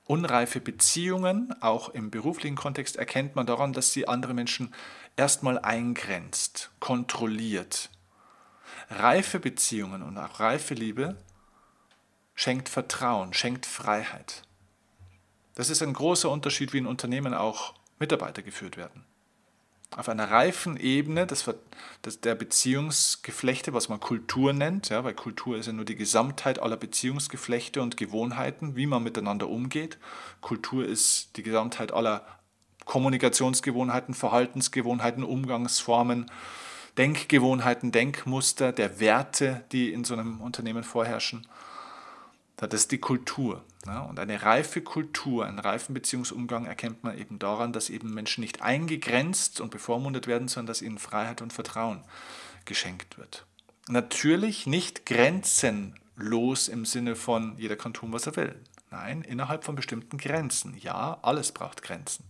Unreife 0.06 0.60
Beziehungen, 0.60 1.54
auch 1.62 1.88
im 1.90 2.10
beruflichen 2.10 2.56
Kontext, 2.56 2.96
erkennt 2.96 3.36
man 3.36 3.46
daran, 3.46 3.72
dass 3.72 3.92
sie 3.92 4.08
andere 4.08 4.34
Menschen 4.34 4.74
erstmal 5.16 5.58
eingrenzt, 5.58 6.70
kontrolliert. 6.80 7.90
Reife 8.90 9.38
Beziehungen 9.38 10.02
und 10.02 10.18
auch 10.18 10.40
reife 10.40 10.74
Liebe 10.74 11.16
schenkt 12.34 12.68
Vertrauen, 12.68 13.32
schenkt 13.32 13.66
Freiheit. 13.66 14.42
Das 15.54 15.70
ist 15.70 15.82
ein 15.82 15.92
großer 15.92 16.30
Unterschied, 16.30 16.72
wie 16.72 16.78
in 16.78 16.86
Unternehmen 16.86 17.34
auch 17.34 17.74
Mitarbeiter 18.02 18.42
geführt 18.42 18.76
werden. 18.76 19.04
Auf 19.94 20.08
einer 20.08 20.30
reifen 20.30 20.76
Ebene 20.78 21.26
des, 21.26 21.48
des, 22.04 22.20
der 22.20 22.34
Beziehungsgeflechte, 22.34 23.74
was 23.74 23.88
man 23.88 24.00
Kultur 24.00 24.52
nennt, 24.52 24.88
ja, 24.88 25.04
weil 25.04 25.14
Kultur 25.14 25.56
ist 25.56 25.66
ja 25.66 25.72
nur 25.72 25.84
die 25.84 25.96
Gesamtheit 25.96 26.58
aller 26.58 26.78
Beziehungsgeflechte 26.78 27.82
und 27.82 27.98
Gewohnheiten, 27.98 28.74
wie 28.74 28.86
man 28.86 29.02
miteinander 29.02 29.48
umgeht. 29.48 29.98
Kultur 30.40 30.86
ist 30.86 31.36
die 31.36 31.42
Gesamtheit 31.42 31.92
aller 31.92 32.26
Kommunikationsgewohnheiten, 32.86 34.14
Verhaltensgewohnheiten, 34.14 35.24
Umgangsformen, 35.24 36.30
Denkgewohnheiten, 36.98 37.92
Denkmuster, 37.92 38.72
der 38.72 38.98
Werte, 38.98 39.64
die 39.72 39.92
in 39.92 40.04
so 40.04 40.14
einem 40.14 40.40
Unternehmen 40.40 40.84
vorherrschen. 40.84 41.46
Das 42.68 42.82
ist 42.82 42.92
die 42.92 42.98
Kultur. 42.98 43.64
Und 44.08 44.20
eine 44.20 44.42
reife 44.42 44.82
Kultur, 44.82 45.46
einen 45.46 45.58
reifen 45.58 45.94
Beziehungsumgang 45.94 46.66
erkennt 46.66 47.02
man 47.02 47.18
eben 47.18 47.40
daran, 47.40 47.72
dass 47.72 47.90
eben 47.90 48.14
Menschen 48.14 48.42
nicht 48.42 48.62
eingegrenzt 48.62 49.60
und 49.60 49.70
bevormundet 49.70 50.28
werden, 50.28 50.46
sondern 50.46 50.68
dass 50.68 50.82
ihnen 50.82 50.98
Freiheit 50.98 51.42
und 51.42 51.52
Vertrauen 51.52 52.04
geschenkt 52.64 53.18
wird. 53.18 53.46
Natürlich 53.88 54.68
nicht 54.68 55.06
grenzenlos 55.06 56.68
im 56.68 56.84
Sinne 56.84 57.16
von 57.16 57.58
jeder 57.58 57.74
kann 57.74 57.94
tun, 57.94 58.12
was 58.12 58.26
er 58.26 58.36
will. 58.36 58.60
Nein, 58.92 59.22
innerhalb 59.22 59.64
von 59.64 59.74
bestimmten 59.74 60.18
Grenzen. 60.18 60.76
Ja, 60.78 61.18
alles 61.22 61.50
braucht 61.50 61.82
Grenzen. 61.82 62.24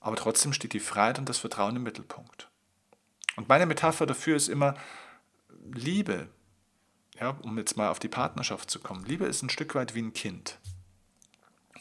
Aber 0.00 0.16
trotzdem 0.16 0.54
steht 0.54 0.72
die 0.72 0.80
Freiheit 0.80 1.18
und 1.18 1.28
das 1.28 1.36
Vertrauen 1.38 1.76
im 1.76 1.82
Mittelpunkt. 1.82 2.48
Und 3.36 3.50
meine 3.50 3.66
Metapher 3.66 4.06
dafür 4.06 4.36
ist 4.36 4.48
immer 4.48 4.76
Liebe, 5.74 6.28
ja, 7.20 7.36
um 7.42 7.56
jetzt 7.58 7.76
mal 7.76 7.88
auf 7.88 7.98
die 7.98 8.08
Partnerschaft 8.08 8.70
zu 8.70 8.78
kommen. 8.80 9.04
Liebe 9.04 9.26
ist 9.26 9.42
ein 9.42 9.50
Stück 9.50 9.74
weit 9.74 9.94
wie 9.94 10.02
ein 10.02 10.12
Kind. 10.12 10.58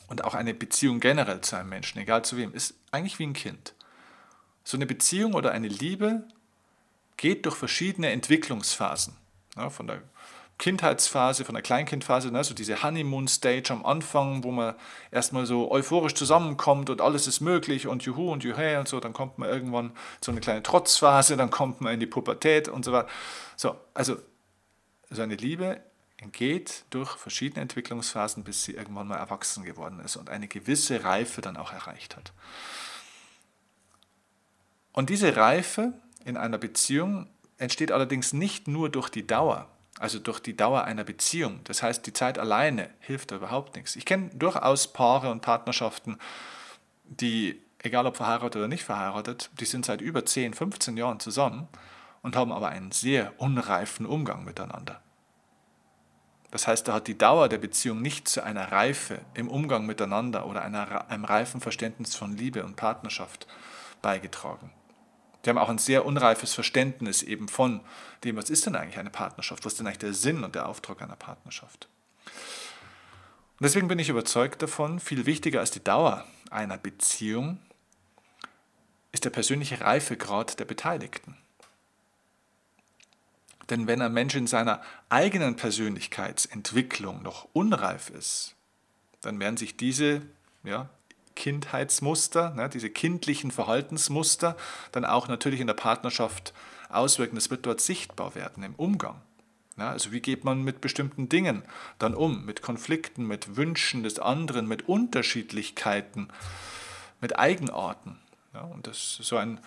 Und 0.08 0.24
auch 0.24 0.36
eine 0.36 0.54
Beziehung 0.54 1.00
generell 1.00 1.42
zu 1.42 1.56
einem 1.56 1.70
Menschen, 1.70 2.00
egal 2.00 2.24
zu 2.24 2.38
wem, 2.38 2.54
ist 2.54 2.76
eigentlich 2.92 3.18
wie 3.20 3.26
ein 3.26 3.34
Kind. 3.34 3.74
So 4.64 4.78
eine 4.78 4.86
Beziehung 4.86 5.34
oder 5.34 5.52
eine 5.52 5.68
Liebe 5.68 6.28
geht 7.18 7.46
durch 7.46 7.56
verschiedene 7.56 8.12
Entwicklungsphasen. 8.12 9.16
Ja, 9.56 9.70
von 9.70 9.88
der 9.88 10.02
Kindheitsphase, 10.58 11.44
von 11.44 11.56
der 11.56 11.62
Kleinkindphase, 11.62 12.32
ne, 12.32 12.44
so 12.44 12.54
diese 12.54 12.82
Honeymoon-Stage 12.82 13.72
am 13.72 13.86
Anfang, 13.86 14.44
wo 14.44 14.52
man 14.52 14.76
erstmal 15.12 15.46
so 15.46 15.70
euphorisch 15.70 16.14
zusammenkommt 16.14 16.90
und 16.90 17.02
alles 17.02 17.28
ist 17.28 17.42
möglich 17.42 17.88
und 17.88 18.04
juhu 18.04 18.32
und 18.32 18.44
juhä 18.44 18.78
und 18.78 18.88
so, 18.88 19.00
dann 19.00 19.12
kommt 19.12 19.38
man 19.38 19.50
irgendwann 19.50 19.92
zu 20.22 20.32
einer 20.32 20.40
kleinen 20.40 20.64
Trotzphase, 20.64 21.36
dann 21.36 21.50
kommt 21.50 21.82
man 21.82 21.94
in 21.94 22.00
die 22.00 22.06
Pubertät 22.06 22.70
und 22.70 22.86
so 22.86 22.94
weiter. 22.94 23.10
So, 23.58 23.76
also 23.94 24.18
so 25.10 25.22
eine 25.22 25.36
Liebe 25.36 25.82
geht 26.32 26.86
durch 26.90 27.18
verschiedene 27.18 27.62
Entwicklungsphasen, 27.62 28.44
bis 28.44 28.64
sie 28.64 28.74
irgendwann 28.74 29.08
mal 29.08 29.18
erwachsen 29.18 29.64
geworden 29.64 30.00
ist 30.00 30.16
und 30.16 30.30
eine 30.30 30.48
gewisse 30.48 31.04
Reife 31.04 31.42
dann 31.42 31.58
auch 31.58 31.72
erreicht 31.74 32.16
hat. 32.16 32.32
Und 34.92 35.10
diese 35.10 35.36
Reife 35.36 35.94
in 36.24 36.38
einer 36.38 36.58
Beziehung 36.58 37.28
entsteht 37.58 37.92
allerdings 37.92 38.34
nicht 38.34 38.68
nur 38.68 38.90
durch 38.90 39.10
die 39.10 39.28
Dauer, 39.28 39.68
also 40.00 40.20
durch 40.20 40.40
die 40.40 40.56
Dauer 40.56 40.86
einer 40.86 41.04
Beziehung. 41.04 41.60
Das 41.66 41.84
heißt, 41.84 42.06
die 42.06 42.14
Zeit 42.14 42.40
alleine 42.40 42.90
hilft 43.00 43.32
da 43.32 43.36
überhaupt 43.36 43.76
nichts. 43.76 43.96
Ich 43.96 44.06
kenne 44.06 44.30
durchaus 44.34 44.92
Paare 44.92 45.32
und 45.32 45.42
Partnerschaften, 45.42 46.18
die, 47.04 47.62
egal 47.80 48.08
ob 48.08 48.18
verheiratet 48.18 48.56
oder 48.56 48.68
nicht 48.68 48.86
verheiratet, 48.86 49.50
die 49.60 49.66
sind 49.66 49.86
seit 49.86 50.02
über 50.02 50.26
10, 50.26 50.54
15 50.54 50.98
Jahren 50.98 51.20
zusammen 51.20 51.68
und 52.26 52.36
haben 52.36 52.52
aber 52.52 52.70
einen 52.70 52.92
sehr 52.92 53.40
unreifen 53.40 54.08
Umgang 54.08 54.46
miteinander. 54.46 55.00
Das 56.50 56.66
heißt, 56.66 56.88
da 56.88 56.94
hat 56.94 57.06
die 57.06 57.20
Dauer 57.20 57.50
der 57.50 57.60
Beziehung 57.60 58.02
nicht 58.02 58.28
zu 58.28 58.44
einer 58.44 58.72
Reife 58.72 59.20
im 59.36 59.48
Umgang 59.48 59.86
miteinander 59.86 60.48
oder 60.48 60.64
einer, 60.64 61.08
einem 61.08 61.24
reifen 61.24 61.62
Verständnis 61.62 62.16
von 62.16 62.36
Liebe 62.36 62.66
und 62.66 62.78
Partnerschaft 62.78 63.46
beigetragen. 64.02 64.72
Die 65.46 65.52
haben 65.52 65.60
auch 65.60 65.70
ein 65.70 65.78
sehr 65.78 66.04
unreifes 66.04 66.56
Verständnis 66.56 67.22
eben 67.22 67.48
von 67.48 67.82
dem, 68.24 68.38
was 68.38 68.50
ist 68.50 68.66
denn 68.66 68.76
eigentlich 68.76 68.98
eine 68.98 69.12
Partnerschaft, 69.12 69.64
was 69.64 69.74
ist 69.74 69.80
denn 69.80 69.86
eigentlich 69.86 70.00
der 70.00 70.16
Sinn 70.16 70.44
und 70.44 70.56
der 70.56 70.68
Auftrag 70.68 71.04
einer 71.04 71.16
Partnerschaft. 71.16 71.88
Und 73.60 73.66
deswegen 73.66 73.88
bin 73.88 74.00
ich 74.00 74.10
überzeugt 74.10 74.64
davon, 74.64 75.00
viel 75.00 75.28
wichtiger 75.28 75.60
als 75.60 75.70
die 75.70 75.84
Dauer 75.84 76.26
einer 76.50 76.80
Beziehung 76.80 77.60
ist 79.12 79.26
der 79.26 79.30
persönliche 79.30 79.80
Reifegrad 79.80 80.60
der 80.60 80.66
Beteiligten. 80.66 81.38
Denn 83.70 83.88
wenn 83.88 84.02
ein 84.02 84.14
Mensch 84.14 84.36
in 84.36 84.48
seiner 84.48 84.82
eigenen 85.10 85.56
Persönlichkeitsentwicklung 85.56 87.24
noch 87.24 87.48
unreif 87.54 88.10
ist, 88.10 88.56
dann 89.22 89.40
werden 89.40 89.58
sich 89.58 89.76
diese 89.76 90.22
ja, 90.64 90.90
Kindheitsmuster, 91.36 92.52
ne, 92.52 92.70
diese 92.70 92.90
kindlichen 92.90 93.52
Verhaltensmuster 93.52 94.56
dann 94.92 95.06
auch 95.06 95.28
natürlich 95.28 95.60
in 95.60 95.68
der 95.68 95.74
Partnerschaft 95.74 96.54
auswirken. 96.90 97.36
Das 97.36 97.50
wird 97.50 97.66
dort 97.66 97.82
sichtbar 97.82 98.36
werden 98.36 98.64
im 98.64 98.76
Umgang. 98.76 99.22
Ja, 99.78 99.90
also 99.90 100.12
wie 100.14 100.22
geht 100.22 100.46
man 100.46 100.64
mit 100.64 100.80
bestimmten 100.80 101.28
Dingen 101.28 101.64
dann 102.00 102.14
um, 102.14 102.46
mit 102.46 102.62
Konflikten, 102.62 103.28
mit 103.28 103.58
Wünschen 103.58 104.04
des 104.04 104.20
anderen, 104.20 104.68
mit 104.68 104.88
Unterschiedlichkeiten, 104.88 106.30
mit 107.20 107.38
Eigenarten. 107.38 108.20
Ja, 108.54 108.62
und 108.62 108.88
das 108.88 109.18
so 109.22 109.36
ein 109.36 109.60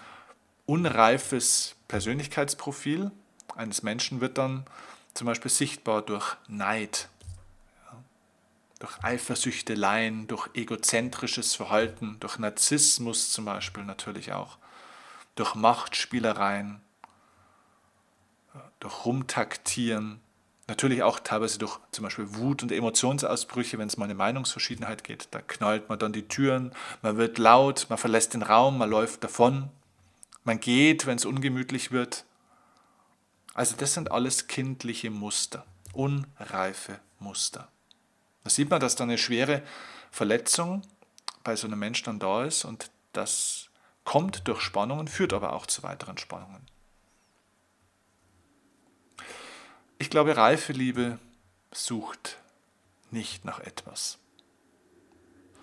unreifes 0.64 1.76
Persönlichkeitsprofil 1.88 3.10
eines 3.58 3.82
Menschen 3.82 4.20
wird 4.20 4.38
dann 4.38 4.64
zum 5.14 5.26
Beispiel 5.26 5.50
sichtbar 5.50 6.02
durch 6.02 6.36
Neid, 6.46 7.08
ja, 7.84 7.98
durch 8.78 9.02
Eifersüchteleien, 9.02 10.28
durch 10.28 10.48
egozentrisches 10.54 11.54
Verhalten, 11.56 12.16
durch 12.20 12.38
Narzissmus 12.38 13.32
zum 13.32 13.44
Beispiel 13.44 13.84
natürlich 13.84 14.32
auch, 14.32 14.58
durch 15.34 15.54
Machtspielereien, 15.54 16.80
durch 18.80 19.04
Rumtaktieren, 19.04 20.20
natürlich 20.68 21.02
auch 21.02 21.18
teilweise 21.18 21.58
durch 21.58 21.80
zum 21.90 22.04
Beispiel 22.04 22.36
Wut 22.36 22.62
und 22.62 22.70
Emotionsausbrüche, 22.70 23.78
wenn 23.78 23.88
es 23.88 23.96
mal 23.96 24.04
eine 24.04 24.14
Meinungsverschiedenheit 24.14 25.02
geht. 25.02 25.28
Da 25.32 25.40
knallt 25.40 25.88
man 25.88 25.98
dann 25.98 26.12
die 26.12 26.28
Türen, 26.28 26.72
man 27.02 27.16
wird 27.16 27.38
laut, 27.38 27.86
man 27.88 27.98
verlässt 27.98 28.34
den 28.34 28.42
Raum, 28.42 28.78
man 28.78 28.90
läuft 28.90 29.24
davon, 29.24 29.70
man 30.44 30.60
geht, 30.60 31.06
wenn 31.06 31.16
es 31.16 31.24
ungemütlich 31.24 31.90
wird. 31.90 32.24
Also 33.58 33.74
das 33.74 33.92
sind 33.92 34.12
alles 34.12 34.46
kindliche 34.46 35.10
Muster, 35.10 35.66
unreife 35.92 37.00
Muster. 37.18 37.66
Da 38.44 38.50
sieht 38.50 38.70
man, 38.70 38.78
dass 38.78 38.94
da 38.94 39.02
eine 39.02 39.18
schwere 39.18 39.64
Verletzung 40.12 40.82
bei 41.42 41.56
so 41.56 41.66
einem 41.66 41.80
Menschen 41.80 42.04
dann 42.04 42.18
da 42.20 42.44
ist 42.44 42.64
und 42.64 42.92
das 43.14 43.70
kommt 44.04 44.46
durch 44.46 44.60
Spannungen, 44.60 45.08
führt 45.08 45.32
aber 45.32 45.54
auch 45.54 45.66
zu 45.66 45.82
weiteren 45.82 46.18
Spannungen. 46.18 46.64
Ich 49.98 50.08
glaube, 50.08 50.36
reife 50.36 50.72
Liebe 50.72 51.18
sucht 51.72 52.38
nicht 53.10 53.44
nach 53.44 53.58
etwas. 53.58 54.18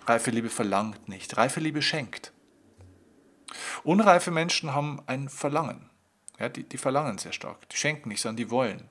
Reife 0.04 0.30
Liebe 0.30 0.50
verlangt 0.50 1.08
nicht. 1.08 1.38
Reife 1.38 1.60
Liebe 1.60 1.80
schenkt. 1.80 2.34
Unreife 3.84 4.30
Menschen 4.30 4.74
haben 4.74 5.02
ein 5.06 5.30
Verlangen. 5.30 5.88
Ja, 6.38 6.48
die, 6.48 6.64
die 6.64 6.78
verlangen 6.78 7.18
sehr 7.18 7.32
stark. 7.32 7.68
Die 7.70 7.76
schenken 7.76 8.08
nicht, 8.08 8.20
sondern 8.20 8.36
die 8.36 8.50
wollen. 8.50 8.88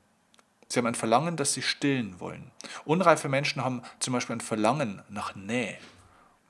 Sie 0.68 0.80
haben 0.80 0.88
ein 0.88 0.96
Verlangen, 0.96 1.38
das 1.38 1.54
sie 1.54 1.62
stillen 1.62 2.20
wollen. 2.20 2.52
Unreife 2.86 3.30
Menschen 3.30 3.64
haben 3.64 3.84
zum 4.00 4.14
Beispiel 4.14 4.36
ein 4.36 4.42
Verlangen 4.42 5.04
nach 5.10 5.36
Nähe, 5.36 5.78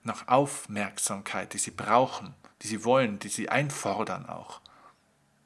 nach 0.03 0.27
Aufmerksamkeit, 0.27 1.53
die 1.53 1.57
sie 1.57 1.71
brauchen, 1.71 2.33
die 2.61 2.67
sie 2.67 2.85
wollen, 2.85 3.19
die 3.19 3.27
sie 3.27 3.49
einfordern 3.49 4.27
auch. 4.27 4.61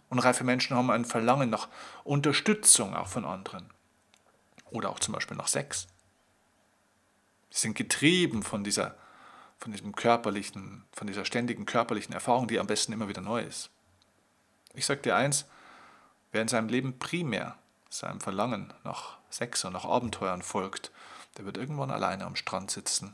Unreife 0.09 0.43
Menschen 0.43 0.75
haben 0.75 0.91
ein 0.91 1.05
Verlangen 1.05 1.49
nach 1.49 1.67
Unterstützung 2.03 2.95
auch 2.95 3.07
von 3.07 3.25
anderen. 3.25 3.69
Oder 4.71 4.89
auch 4.89 4.99
zum 4.99 5.13
Beispiel 5.13 5.37
nach 5.37 5.47
Sex. 5.47 5.87
Sie 7.49 7.61
sind 7.61 7.75
getrieben 7.75 8.43
von 8.43 8.63
dieser, 8.63 8.95
von 9.57 9.71
diesem 9.71 9.95
körperlichen, 9.95 10.85
von 10.91 11.07
dieser 11.07 11.25
ständigen 11.25 11.65
körperlichen 11.65 12.13
Erfahrung, 12.13 12.47
die 12.47 12.59
am 12.59 12.67
besten 12.67 12.93
immer 12.93 13.07
wieder 13.07 13.21
neu 13.21 13.41
ist. 13.41 13.71
Ich 14.79 14.85
sage 14.85 15.01
dir 15.01 15.17
eins, 15.17 15.43
wer 16.31 16.41
in 16.41 16.47
seinem 16.47 16.69
Leben 16.69 16.99
primär 16.99 17.57
seinem 17.89 18.21
Verlangen 18.21 18.73
nach 18.85 19.17
Sex 19.29 19.65
und 19.65 19.73
nach 19.73 19.83
Abenteuern 19.83 20.41
folgt, 20.41 20.89
der 21.37 21.43
wird 21.43 21.57
irgendwann 21.57 21.91
alleine 21.91 22.23
am 22.25 22.37
Strand 22.37 22.71
sitzen 22.71 23.13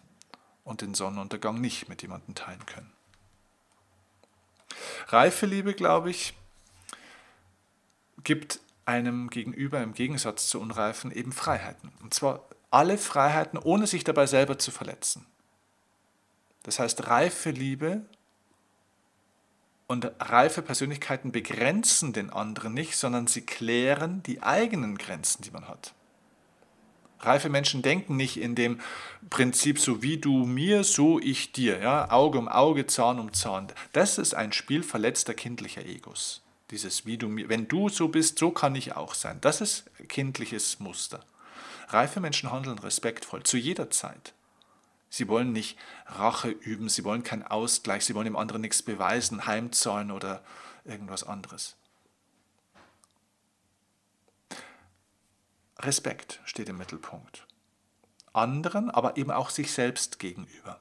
und 0.63 0.81
den 0.81 0.93
Sonnenuntergang 0.93 1.59
nicht 1.59 1.89
mit 1.89 2.03
jemandem 2.03 2.35
teilen 2.35 2.63
können. 2.67 2.93
Reife 5.07 5.47
Liebe, 5.47 5.73
glaube 5.73 6.11
ich, 6.11 6.35
gibt 8.23 8.59
einem 8.85 9.31
Gegenüber 9.31 9.81
im 9.81 9.95
Gegensatz 9.95 10.47
zu 10.49 10.61
Unreifen 10.61 11.11
eben 11.11 11.31
Freiheiten. 11.31 11.91
Und 12.03 12.13
zwar 12.13 12.43
alle 12.69 12.99
Freiheiten, 12.99 13.57
ohne 13.57 13.87
sich 13.87 14.03
dabei 14.03 14.27
selber 14.27 14.59
zu 14.59 14.69
verletzen. 14.69 15.25
Das 16.61 16.77
heißt, 16.77 17.07
reife 17.07 17.49
Liebe 17.49 18.05
und 19.87 20.11
reife 20.19 20.61
Persönlichkeiten 20.61 21.31
begrenzen 21.31 22.13
den 22.13 22.29
anderen 22.29 22.73
nicht, 22.73 22.97
sondern 22.97 23.27
sie 23.27 23.41
klären 23.41 24.23
die 24.23 24.41
eigenen 24.41 24.97
Grenzen, 24.97 25.43
die 25.43 25.51
man 25.51 25.67
hat. 25.67 25.93
Reife 27.25 27.49
Menschen 27.49 27.81
denken 27.81 28.17
nicht 28.17 28.37
in 28.37 28.55
dem 28.55 28.79
Prinzip, 29.29 29.79
so 29.79 30.03
wie 30.03 30.17
du 30.17 30.45
mir, 30.45 30.83
so 30.83 31.19
ich 31.19 31.51
dir. 31.51 31.79
Ja? 31.79 32.11
Auge 32.11 32.37
um 32.37 32.47
Auge, 32.47 32.87
Zahn 32.87 33.19
um 33.19 33.33
Zahn. 33.33 33.67
Das 33.93 34.17
ist 34.17 34.35
ein 34.35 34.53
Spiel 34.53 34.83
verletzter 34.83 35.33
kindlicher 35.33 35.85
Egos. 35.85 36.41
Dieses, 36.71 37.05
wie 37.05 37.17
du 37.17 37.27
mir, 37.27 37.49
wenn 37.49 37.67
du 37.67 37.89
so 37.89 38.09
bist, 38.09 38.37
so 38.37 38.51
kann 38.51 38.75
ich 38.75 38.95
auch 38.95 39.13
sein. 39.13 39.39
Das 39.41 39.61
ist 39.61 39.85
kindliches 40.07 40.79
Muster. 40.79 41.23
Reife 41.89 42.19
Menschen 42.19 42.51
handeln 42.51 42.79
respektvoll 42.79 43.43
zu 43.43 43.57
jeder 43.57 43.89
Zeit. 43.89 44.34
Sie 45.09 45.27
wollen 45.27 45.51
nicht 45.51 45.77
Rache 46.07 46.49
üben, 46.49 46.89
sie 46.89 47.03
wollen 47.03 47.23
keinen 47.23 47.43
Ausgleich, 47.43 48.05
sie 48.05 48.15
wollen 48.15 48.25
dem 48.25 48.35
anderen 48.35 48.61
nichts 48.61 48.81
beweisen, 48.81 49.45
heimzahlen 49.45 50.11
oder 50.11 50.43
irgendwas 50.83 51.23
anderes. 51.23 51.77
Respekt 55.79 56.41
steht 56.45 56.69
im 56.69 56.77
Mittelpunkt. 56.77 57.47
Anderen, 58.33 58.89
aber 58.89 59.17
eben 59.17 59.31
auch 59.31 59.49
sich 59.49 59.71
selbst 59.71 60.19
gegenüber. 60.19 60.79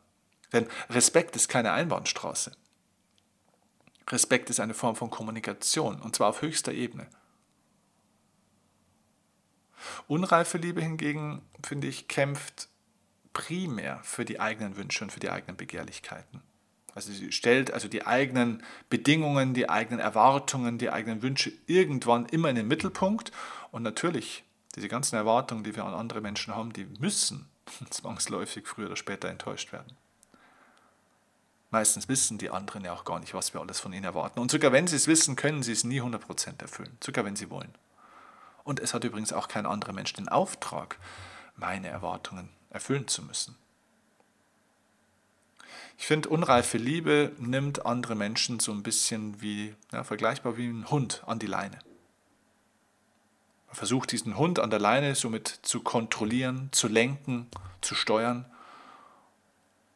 Denn 0.53 0.67
Respekt 0.91 1.37
ist 1.37 1.49
keine 1.49 1.73
Einbahnstraße. 1.73 2.53
Respekt 4.09 4.51
ist 4.51 4.61
eine 4.61 4.75
Form 4.75 4.97
von 4.97 5.11
Kommunikation, 5.11 6.01
und 6.01 6.15
zwar 6.15 6.29
auf 6.29 6.43
höchster 6.43 6.73
Ebene. 6.73 7.07
Unreife 10.07 10.59
Liebe 10.59 10.81
hingegen, 10.81 11.43
finde 11.63 11.89
ich, 11.89 12.09
kämpft 12.09 12.69
primär 13.35 14.01
für 14.03 14.25
die 14.25 14.41
eigenen 14.41 14.77
Wünsche 14.79 15.05
und 15.05 15.11
für 15.11 15.21
die 15.21 15.29
eigenen 15.29 15.59
Begehrlichkeiten. 15.59 16.41
Also 16.95 17.13
sie 17.13 17.33
stellt 17.33 17.73
also 17.73 17.89
die 17.89 18.07
eigenen 18.07 18.63
Bedingungen, 18.89 19.53
die 19.53 19.69
eigenen 19.69 20.01
Erwartungen, 20.01 20.79
die 20.79 20.91
eigenen 20.91 21.23
Wünsche 21.23 21.53
irgendwann 21.67 22.27
immer 22.27 22.49
in 22.49 22.57
den 22.57 22.69
Mittelpunkt. 22.69 23.33
Und 23.73 23.83
natürlich, 23.83 24.45
diese 24.77 24.89
ganzen 24.89 25.17
Erwartungen, 25.17 25.65
die 25.65 25.75
wir 25.75 25.85
an 25.85 25.93
andere 25.93 26.21
Menschen 26.21 26.55
haben, 26.55 26.73
die 26.73 26.87
müssen 27.01 27.49
zwangsläufig 27.91 28.67
früher 28.67 28.87
oder 28.87 28.97
später 28.97 29.29
enttäuscht 29.29 29.73
werden. 29.73 29.97
Meistens 31.71 32.09
wissen 32.09 32.39
die 32.39 32.51
anderen 32.51 32.85
ja 32.85 32.93
auch 32.93 33.05
gar 33.05 33.19
nicht, 33.19 33.35
was 33.35 33.53
wir 33.53 33.61
alles 33.61 33.81
von 33.81 33.93
ihnen 33.93 34.05
erwarten. 34.05 34.39
Und 34.39 34.53
sogar 34.53 34.71
wenn 34.71 34.87
sie 34.87 34.95
es 34.95 35.09
wissen, 35.09 35.35
können 35.35 35.65
sie 35.65 35.73
es 35.73 35.83
nie 35.83 36.01
100% 36.01 36.61
erfüllen, 36.63 36.97
sogar 37.03 37.25
wenn 37.25 37.35
sie 37.35 37.51
wollen. 37.51 37.75
Und 38.63 38.79
es 38.79 38.95
hat 38.95 39.03
übrigens 39.03 39.33
auch 39.33 39.49
kein 39.49 39.67
anderer 39.67 39.93
Mensch 39.93 40.13
den 40.13 40.29
Auftrag, 40.29 40.99
meine 41.57 41.89
Erwartungen 41.89 42.49
erfüllen 42.75 43.09
zu 43.09 43.23
müssen. 43.23 43.57
Ich 45.97 46.07
finde, 46.07 46.29
unreife 46.29 46.77
Liebe 46.77 47.33
nimmt 47.39 47.87
andere 47.87 48.15
Menschen 48.15 48.61
so 48.61 48.73
ein 48.73 48.83
bisschen 48.83 49.41
wie, 49.41 49.75
ja, 49.93 50.05
vergleichbar 50.05 50.59
wie 50.59 50.67
ein 50.67 50.91
Hund 50.91 51.23
an 51.27 51.39
die 51.39 51.47
Leine. 51.47 51.79
Man 53.69 53.77
versucht 53.77 54.13
diesen 54.13 54.37
Hund 54.37 54.59
an 54.59 54.71
der 54.71 54.81
Leine 54.81 55.15
somit 55.15 55.49
zu 55.63 55.81
kontrollieren, 55.81 56.69
zu 56.73 56.89
lenken, 56.89 57.47
zu 57.81 57.95
steuern 57.95 58.45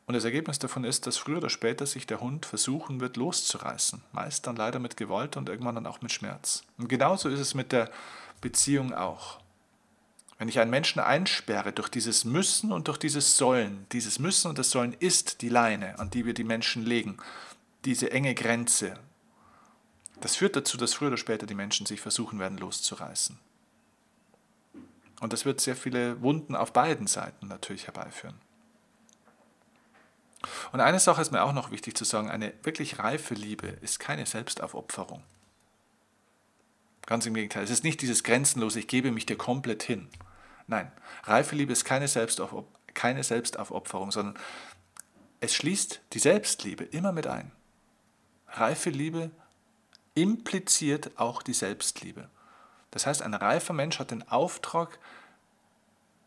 und 0.09 0.14
das 0.14 0.25
Ergebnis 0.25 0.59
davon 0.59 0.85
ist, 0.85 1.07
dass 1.07 1.19
früher 1.19 1.37
oder 1.37 1.51
später 1.51 1.85
sich 1.85 2.07
der 2.07 2.21
Hund 2.21 2.47
versuchen 2.47 2.99
wird 2.99 3.19
loszureißen. 3.19 4.01
Meist 4.12 4.47
dann 4.47 4.57
leider 4.57 4.79
mit 4.79 4.97
Gewalt 4.97 5.37
und 5.37 5.51
irgendwann 5.51 5.75
dann 5.75 5.87
auch 5.87 6.01
mit 6.01 6.11
Schmerz. 6.11 6.62
Und 6.79 6.88
genauso 6.88 7.29
ist 7.29 7.41
es 7.41 7.53
mit 7.53 7.73
der 7.73 7.91
Beziehung 8.41 8.95
auch. 8.95 9.38
Wenn 10.38 10.48
ich 10.48 10.61
einen 10.61 10.70
Menschen 10.70 11.01
einsperre 11.01 11.72
durch 11.72 11.88
dieses 11.88 12.24
Müssen 12.24 12.70
und 12.70 12.87
durch 12.87 12.98
dieses 12.98 13.37
Sollen, 13.37 13.87
dieses 13.90 14.20
Müssen 14.20 14.48
und 14.48 14.59
das 14.59 14.70
Sollen 14.70 14.92
ist 14.92 15.42
die 15.42 15.48
Leine, 15.48 15.98
an 15.98 16.11
die 16.11 16.24
wir 16.24 16.35
die 16.35 16.44
Menschen 16.44 16.87
legen, 16.87 17.18
diese 17.85 18.12
enge 18.12 18.35
Grenze, 18.35 18.98
das 20.20 20.37
führt 20.37 20.57
dazu, 20.57 20.77
dass 20.77 20.94
früher 20.94 21.09
oder 21.09 21.16
später 21.16 21.46
die 21.46 21.55
Menschen 21.55 21.87
sich 21.87 22.01
versuchen 22.01 22.38
werden 22.38 22.59
loszureißen. 22.59 23.38
Und 25.20 25.33
das 25.33 25.44
wird 25.44 25.61
sehr 25.61 25.77
viele 25.77 26.20
Wunden 26.22 26.55
auf 26.55 26.72
beiden 26.72 27.09
Seiten 27.09 27.48
natürlich 27.48 27.87
herbeiführen. 27.87 28.40
Und 30.70 30.81
eine 30.81 31.01
Sache 31.01 31.20
ist 31.20 31.33
mir 31.33 31.42
auch 31.42 31.53
noch 31.53 31.72
wichtig 31.72 31.96
zu 31.96 32.05
sagen, 32.05 32.31
eine 32.31 32.53
wirklich 32.62 33.01
reife 33.01 33.35
Liebe 33.35 33.66
ist 33.66 33.98
keine 33.98 34.27
Selbstaufopferung. 34.27 35.24
Ganz 37.07 37.27
im 37.27 37.35
Gegenteil, 37.35 37.64
es 37.64 37.70
ist 37.70 37.85
nicht 37.85 38.03
dieses 38.03 38.22
grenzenlose, 38.22 38.81
ich 38.81 38.87
gebe 38.87 39.11
mich 39.11 39.27
dir 39.27 39.37
komplett 39.37 39.83
hin. 39.83 40.09
Nein, 40.68 40.92
reife 41.24 41.57
Liebe 41.57 41.72
ist 41.72 41.85
keine, 41.85 42.07
Selbstauf 42.07 42.54
keine 42.94 43.24
Selbstaufopferung, 43.24 44.12
sondern 44.12 44.38
es 45.40 45.54
schließt 45.54 46.00
die 46.12 46.18
Selbstliebe 46.18 46.85
immer 46.85 47.12
mit 47.12 47.26
ein. 47.26 47.50
Reife 48.48 48.90
Liebe 48.90 49.31
impliziert 50.14 51.18
auch 51.18 51.42
die 51.42 51.54
Selbstliebe. 51.54 52.28
Das 52.90 53.07
heißt, 53.07 53.22
ein 53.22 53.35
reifer 53.35 53.72
Mensch 53.72 53.98
hat 53.98 54.11
den 54.11 54.28
Auftrag, 54.28 54.98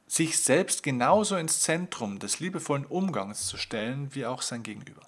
sich 0.07 0.39
selbst 0.41 0.83
genauso 0.83 1.37
ins 1.37 1.61
Zentrum 1.61 2.19
des 2.19 2.39
liebevollen 2.39 2.85
Umgangs 2.85 3.47
zu 3.47 3.57
stellen, 3.57 4.13
wie 4.13 4.25
auch 4.25 4.41
sein 4.41 4.61
Gegenüber, 4.61 5.07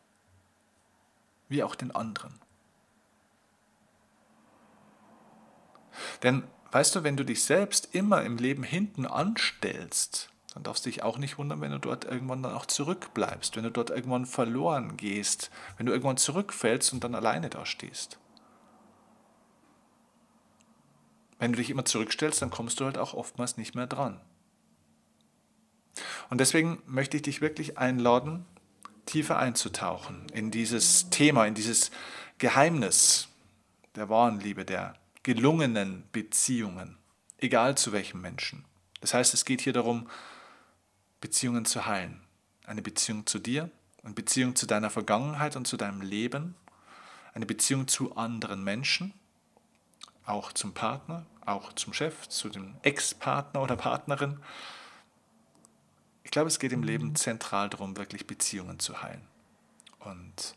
wie 1.49 1.61
auch 1.63 1.75
den 1.75 1.93
anderen. 1.93 2.39
Denn 6.23 6.43
weißt 6.73 6.95
du, 6.95 7.03
wenn 7.03 7.15
du 7.15 7.23
dich 7.23 7.43
selbst 7.43 7.93
immer 7.93 8.23
im 8.23 8.37
Leben 8.37 8.63
hinten 8.63 9.05
anstellst, 9.05 10.29
dann 10.53 10.63
darfst 10.63 10.85
du 10.85 10.89
dich 10.89 11.03
auch 11.03 11.19
nicht 11.19 11.37
wundern, 11.37 11.61
wenn 11.61 11.71
du 11.71 11.79
dort 11.79 12.03
irgendwann 12.03 12.41
dann 12.41 12.53
auch 12.53 12.65
zurückbleibst, 12.65 13.55
wenn 13.55 13.63
du 13.63 13.71
dort 13.71 13.91
irgendwann 13.91 14.25
verloren 14.25 14.97
gehst, 14.97 15.51
wenn 15.77 15.85
du 15.85 15.91
irgendwann 15.91 16.17
zurückfällst 16.17 16.91
und 16.91 17.03
dann 17.03 17.13
alleine 17.13 17.49
da 17.49 17.65
stehst. 17.65 18.17
Wenn 21.37 21.51
du 21.51 21.57
dich 21.57 21.69
immer 21.69 21.85
zurückstellst, 21.85 22.41
dann 22.41 22.49
kommst 22.49 22.79
du 22.79 22.85
halt 22.85 22.97
auch 22.97 23.13
oftmals 23.13 23.57
nicht 23.57 23.75
mehr 23.75 23.87
dran. 23.87 24.19
Und 26.29 26.39
deswegen 26.39 26.81
möchte 26.87 27.17
ich 27.17 27.23
dich 27.23 27.41
wirklich 27.41 27.77
einladen, 27.77 28.45
tiefer 29.05 29.37
einzutauchen 29.37 30.25
in 30.33 30.49
dieses 30.49 31.11
Thema, 31.11 31.45
in 31.45 31.53
dieses 31.53 31.91
Geheimnis 32.39 33.27
der 33.95 34.09
wahren 34.09 34.39
Liebe, 34.39 34.65
der 34.65 34.95
gelungenen 35.23 36.03
Beziehungen, 36.11 36.97
egal 37.37 37.75
zu 37.77 37.91
welchem 37.91 38.21
Menschen. 38.21 38.65
Das 39.01 39.13
heißt, 39.13 39.33
es 39.33 39.45
geht 39.45 39.61
hier 39.61 39.73
darum, 39.73 40.09
Beziehungen 41.21 41.65
zu 41.65 41.85
heilen. 41.85 42.21
Eine 42.65 42.81
Beziehung 42.81 43.25
zu 43.25 43.39
dir, 43.39 43.69
eine 44.03 44.13
Beziehung 44.13 44.55
zu 44.55 44.65
deiner 44.65 44.89
Vergangenheit 44.89 45.55
und 45.55 45.67
zu 45.67 45.77
deinem 45.77 46.01
Leben, 46.01 46.55
eine 47.33 47.45
Beziehung 47.45 47.87
zu 47.87 48.15
anderen 48.15 48.63
Menschen, 48.63 49.13
auch 50.25 50.53
zum 50.53 50.73
Partner, 50.73 51.25
auch 51.45 51.73
zum 51.73 51.93
Chef, 51.93 52.27
zu 52.29 52.49
dem 52.49 52.75
Ex-Partner 52.83 53.61
oder 53.61 53.75
Partnerin, 53.75 54.39
ich 56.23 56.31
glaube, 56.31 56.47
es 56.47 56.59
geht 56.59 56.71
im 56.71 56.83
Leben 56.83 57.15
zentral 57.15 57.69
darum, 57.69 57.97
wirklich 57.97 58.25
Beziehungen 58.25 58.79
zu 58.79 59.01
heilen. 59.01 59.27
Und 59.99 60.55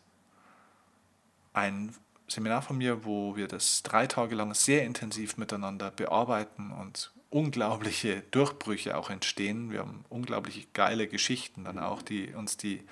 ein 1.53 1.95
Seminar 2.29 2.63
von 2.63 2.79
mir, 2.79 3.05
wo 3.05 3.37
wir 3.37 3.49
das 3.49 3.83
drei 3.83 4.07
Tage 4.07 4.35
lang 4.35 4.55
sehr 4.55 4.85
intensiv 4.85 5.37
miteinander 5.37 5.91
bearbeiten 5.91 6.73
und 6.73 7.13
unglaubliche 7.31 8.23
Durchbrüche 8.31 8.97
auch 8.97 9.11
entstehen. 9.11 9.71
Wir 9.71 9.81
haben 9.81 10.05
unglaubliche 10.09 10.67
geile 10.73 11.09
Geschichten 11.09 11.65
dann 11.65 11.79
auch, 11.79 12.01
die 12.03 12.35
uns 12.35 12.57
die 12.57 12.83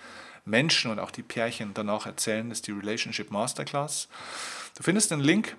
Menschen 0.45 0.91
und 0.91 0.99
auch 0.99 1.11
die 1.11 1.23
Pärchen 1.23 1.73
danach 1.75 2.07
erzählen. 2.07 2.49
Das 2.49 2.59
ist 2.59 2.67
die 2.67 2.73
Relationship 2.73 3.31
Masterclass. 3.31 4.09
Du 4.77 4.83
findest 4.83 5.11
den 5.11 5.21
Link 5.21 5.57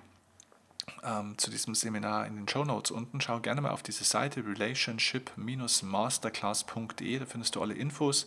ähm, 1.02 1.36
zu 1.38 1.50
diesem 1.50 1.74
Seminar 1.74 2.26
in 2.26 2.36
den 2.36 2.46
Show 2.48 2.64
Notes 2.64 2.90
unten. 2.90 3.20
Schau 3.20 3.40
gerne 3.40 3.60
mal 3.60 3.70
auf 3.70 3.82
diese 3.82 4.04
Seite 4.04 4.46
relationship-masterclass.de, 4.46 7.18
da 7.18 7.26
findest 7.26 7.56
du 7.56 7.62
alle 7.62 7.74
Infos. 7.74 8.26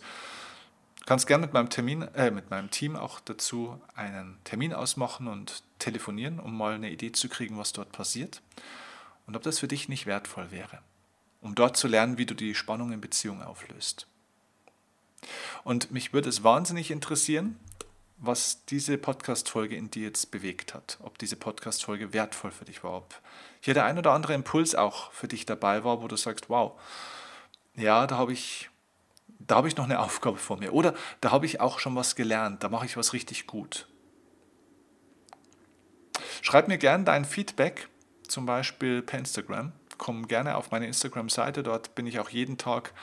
Kannst 1.10 1.26
gerne 1.26 1.44
mit 1.44 1.52
meinem, 1.52 1.68
Termin, 1.70 2.02
äh, 2.14 2.30
mit 2.30 2.50
meinem 2.50 2.70
Team 2.70 2.94
auch 2.94 3.18
dazu 3.18 3.80
einen 3.96 4.38
Termin 4.44 4.72
ausmachen 4.72 5.26
und 5.26 5.64
telefonieren, 5.80 6.38
um 6.38 6.56
mal 6.56 6.74
eine 6.74 6.88
Idee 6.88 7.10
zu 7.10 7.28
kriegen, 7.28 7.58
was 7.58 7.72
dort 7.72 7.90
passiert 7.90 8.42
und 9.26 9.34
ob 9.34 9.42
das 9.42 9.58
für 9.58 9.66
dich 9.66 9.88
nicht 9.88 10.06
wertvoll 10.06 10.52
wäre, 10.52 10.78
um 11.40 11.56
dort 11.56 11.76
zu 11.76 11.88
lernen, 11.88 12.16
wie 12.16 12.26
du 12.26 12.34
die 12.34 12.54
Spannung 12.54 12.92
in 12.92 13.00
Beziehung 13.00 13.42
auflöst. 13.42 14.06
Und 15.64 15.90
mich 15.90 16.12
würde 16.12 16.28
es 16.28 16.44
wahnsinnig 16.44 16.92
interessieren, 16.92 17.58
was 18.18 18.64
diese 18.66 18.96
Podcast-Folge 18.96 19.74
in 19.74 19.90
dir 19.90 20.04
jetzt 20.04 20.30
bewegt 20.30 20.74
hat. 20.74 20.98
Ob 21.02 21.18
diese 21.18 21.34
Podcast-Folge 21.34 22.12
wertvoll 22.12 22.52
für 22.52 22.66
dich 22.66 22.84
war. 22.84 22.92
Ob 22.98 23.20
hier 23.60 23.74
der 23.74 23.84
ein 23.84 23.98
oder 23.98 24.12
andere 24.12 24.34
Impuls 24.34 24.76
auch 24.76 25.10
für 25.10 25.26
dich 25.26 25.44
dabei 25.44 25.82
war, 25.82 26.02
wo 26.02 26.06
du 26.06 26.14
sagst, 26.14 26.48
wow, 26.48 26.80
ja, 27.74 28.06
da 28.06 28.16
habe 28.16 28.32
ich, 28.32 28.70
da 29.38 29.56
habe 29.56 29.68
ich 29.68 29.76
noch 29.76 29.84
eine 29.84 30.00
Aufgabe 30.00 30.38
vor 30.38 30.58
mir. 30.58 30.72
Oder 30.72 30.94
da 31.20 31.30
habe 31.30 31.46
ich 31.46 31.60
auch 31.60 31.78
schon 31.78 31.96
was 31.96 32.16
gelernt, 32.16 32.62
da 32.62 32.68
mache 32.68 32.86
ich 32.86 32.96
was 32.96 33.12
richtig 33.12 33.46
gut. 33.46 33.88
Schreib 36.42 36.68
mir 36.68 36.78
gerne 36.78 37.04
dein 37.04 37.24
Feedback, 37.24 37.88
zum 38.26 38.46
Beispiel 38.46 39.02
per 39.02 39.18
Instagram. 39.18 39.72
Komm 39.98 40.28
gerne 40.28 40.56
auf 40.56 40.70
meine 40.70 40.86
Instagram-Seite, 40.86 41.62
dort 41.62 41.94
bin 41.94 42.06
ich 42.06 42.18
auch 42.18 42.30
jeden 42.30 42.56
Tag 42.56 42.94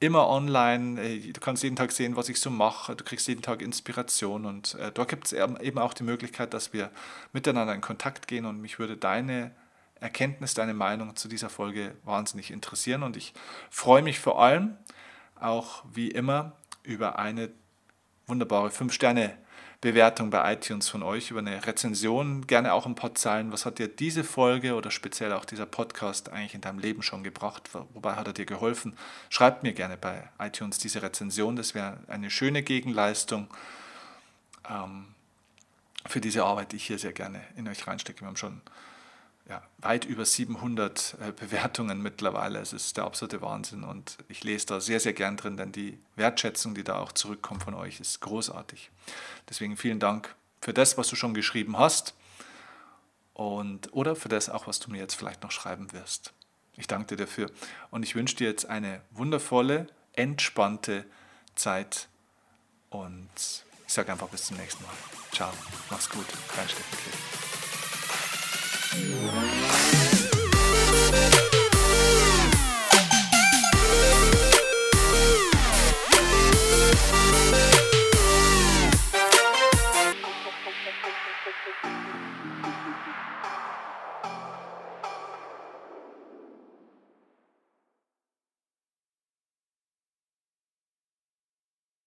immer 0.00 0.28
online. 0.28 1.00
Äh, 1.00 1.32
du 1.32 1.40
kannst 1.40 1.62
jeden 1.62 1.76
Tag 1.76 1.92
sehen, 1.92 2.16
was 2.16 2.28
ich 2.28 2.40
so 2.40 2.50
mache. 2.50 2.96
Du 2.96 3.04
kriegst 3.04 3.26
jeden 3.28 3.42
Tag 3.42 3.62
Inspiration 3.62 4.44
und 4.44 4.74
äh, 4.74 4.92
dort 4.92 5.08
gibt 5.08 5.26
es 5.26 5.32
eben 5.32 5.78
auch 5.78 5.94
die 5.94 6.04
Möglichkeit, 6.04 6.54
dass 6.54 6.72
wir 6.72 6.90
miteinander 7.32 7.74
in 7.74 7.80
Kontakt 7.80 8.28
gehen 8.28 8.44
und 8.44 8.60
mich 8.60 8.78
würde 8.78 8.96
deine 8.96 9.52
Erkenntnis, 9.98 10.54
deine 10.54 10.74
Meinung 10.74 11.16
zu 11.16 11.26
dieser 11.26 11.48
Folge 11.48 11.94
wahnsinnig 12.04 12.50
interessieren 12.50 13.02
und 13.02 13.16
ich 13.16 13.32
freue 13.70 14.02
mich 14.02 14.20
vor 14.20 14.42
allem 14.42 14.76
auch 15.40 15.84
wie 15.92 16.10
immer 16.10 16.52
über 16.82 17.18
eine 17.18 17.50
wunderbare 18.26 18.68
5-Sterne- 18.68 19.36
Bewertung 19.80 20.30
bei 20.30 20.54
iTunes 20.54 20.88
von 20.88 21.02
euch, 21.02 21.30
über 21.30 21.40
eine 21.40 21.64
Rezension, 21.66 22.46
gerne 22.46 22.72
auch 22.72 22.86
ein 22.86 22.94
paar 22.94 23.14
Zeilen. 23.14 23.52
Was 23.52 23.66
hat 23.66 23.78
dir 23.78 23.88
diese 23.88 24.24
Folge 24.24 24.74
oder 24.74 24.90
speziell 24.90 25.32
auch 25.32 25.44
dieser 25.44 25.66
Podcast 25.66 26.30
eigentlich 26.30 26.54
in 26.54 26.60
deinem 26.62 26.78
Leben 26.78 27.02
schon 27.02 27.22
gebracht? 27.22 27.70
Wobei 27.92 28.14
hat 28.14 28.26
er 28.26 28.32
dir 28.32 28.46
geholfen? 28.46 28.96
Schreibt 29.28 29.62
mir 29.62 29.74
gerne 29.74 29.96
bei 29.96 30.28
iTunes 30.38 30.78
diese 30.78 31.02
Rezension, 31.02 31.56
das 31.56 31.74
wäre 31.74 31.98
eine 32.08 32.30
schöne 32.30 32.62
Gegenleistung 32.62 33.48
ähm, 34.68 35.06
für 36.06 36.20
diese 36.20 36.44
Arbeit, 36.44 36.72
die 36.72 36.76
ich 36.76 36.86
hier 36.86 36.98
sehr 36.98 37.12
gerne 37.12 37.42
in 37.56 37.68
euch 37.68 37.86
reinstecke. 37.86 38.22
Wir 38.22 38.28
haben 38.28 38.36
schon 38.36 38.62
ja, 39.48 39.62
weit 39.78 40.04
über 40.04 40.24
700 40.24 41.16
äh, 41.20 41.32
Bewertungen 41.32 42.02
mittlerweile. 42.02 42.58
Es 42.58 42.72
ist 42.72 42.96
der 42.96 43.04
absolute 43.04 43.40
Wahnsinn 43.42 43.84
und 43.84 44.18
ich 44.28 44.42
lese 44.42 44.66
da 44.66 44.80
sehr, 44.80 45.00
sehr 45.00 45.12
gern 45.12 45.36
drin, 45.36 45.56
denn 45.56 45.72
die 45.72 45.98
Wertschätzung, 46.16 46.74
die 46.74 46.84
da 46.84 46.98
auch 46.98 47.12
zurückkommt 47.12 47.62
von 47.62 47.74
euch, 47.74 48.00
ist 48.00 48.20
großartig. 48.20 48.90
Deswegen 49.48 49.76
vielen 49.76 50.00
Dank 50.00 50.34
für 50.60 50.74
das, 50.74 50.98
was 50.98 51.08
du 51.08 51.16
schon 51.16 51.34
geschrieben 51.34 51.78
hast 51.78 52.14
und 53.34 53.92
oder 53.92 54.16
für 54.16 54.28
das 54.28 54.48
auch, 54.48 54.66
was 54.66 54.80
du 54.80 54.90
mir 54.90 54.98
jetzt 54.98 55.14
vielleicht 55.14 55.42
noch 55.42 55.52
schreiben 55.52 55.92
wirst. 55.92 56.32
Ich 56.76 56.86
danke 56.86 57.14
dir 57.14 57.24
dafür 57.24 57.50
und 57.90 58.02
ich 58.02 58.14
wünsche 58.14 58.36
dir 58.36 58.48
jetzt 58.48 58.66
eine 58.66 59.00
wundervolle, 59.12 59.86
entspannte 60.12 61.04
Zeit 61.54 62.08
und 62.90 63.30
ich 63.86 63.92
sage 63.92 64.10
einfach 64.10 64.28
bis 64.28 64.46
zum 64.46 64.56
nächsten 64.56 64.82
Mal. 64.82 64.92
Ciao, 65.32 65.52
mach's 65.90 66.08
gut, 66.08 66.26
dein 66.56 66.68
Steffen 66.68 66.98
Klick. 66.98 67.65
Música 68.94 69.85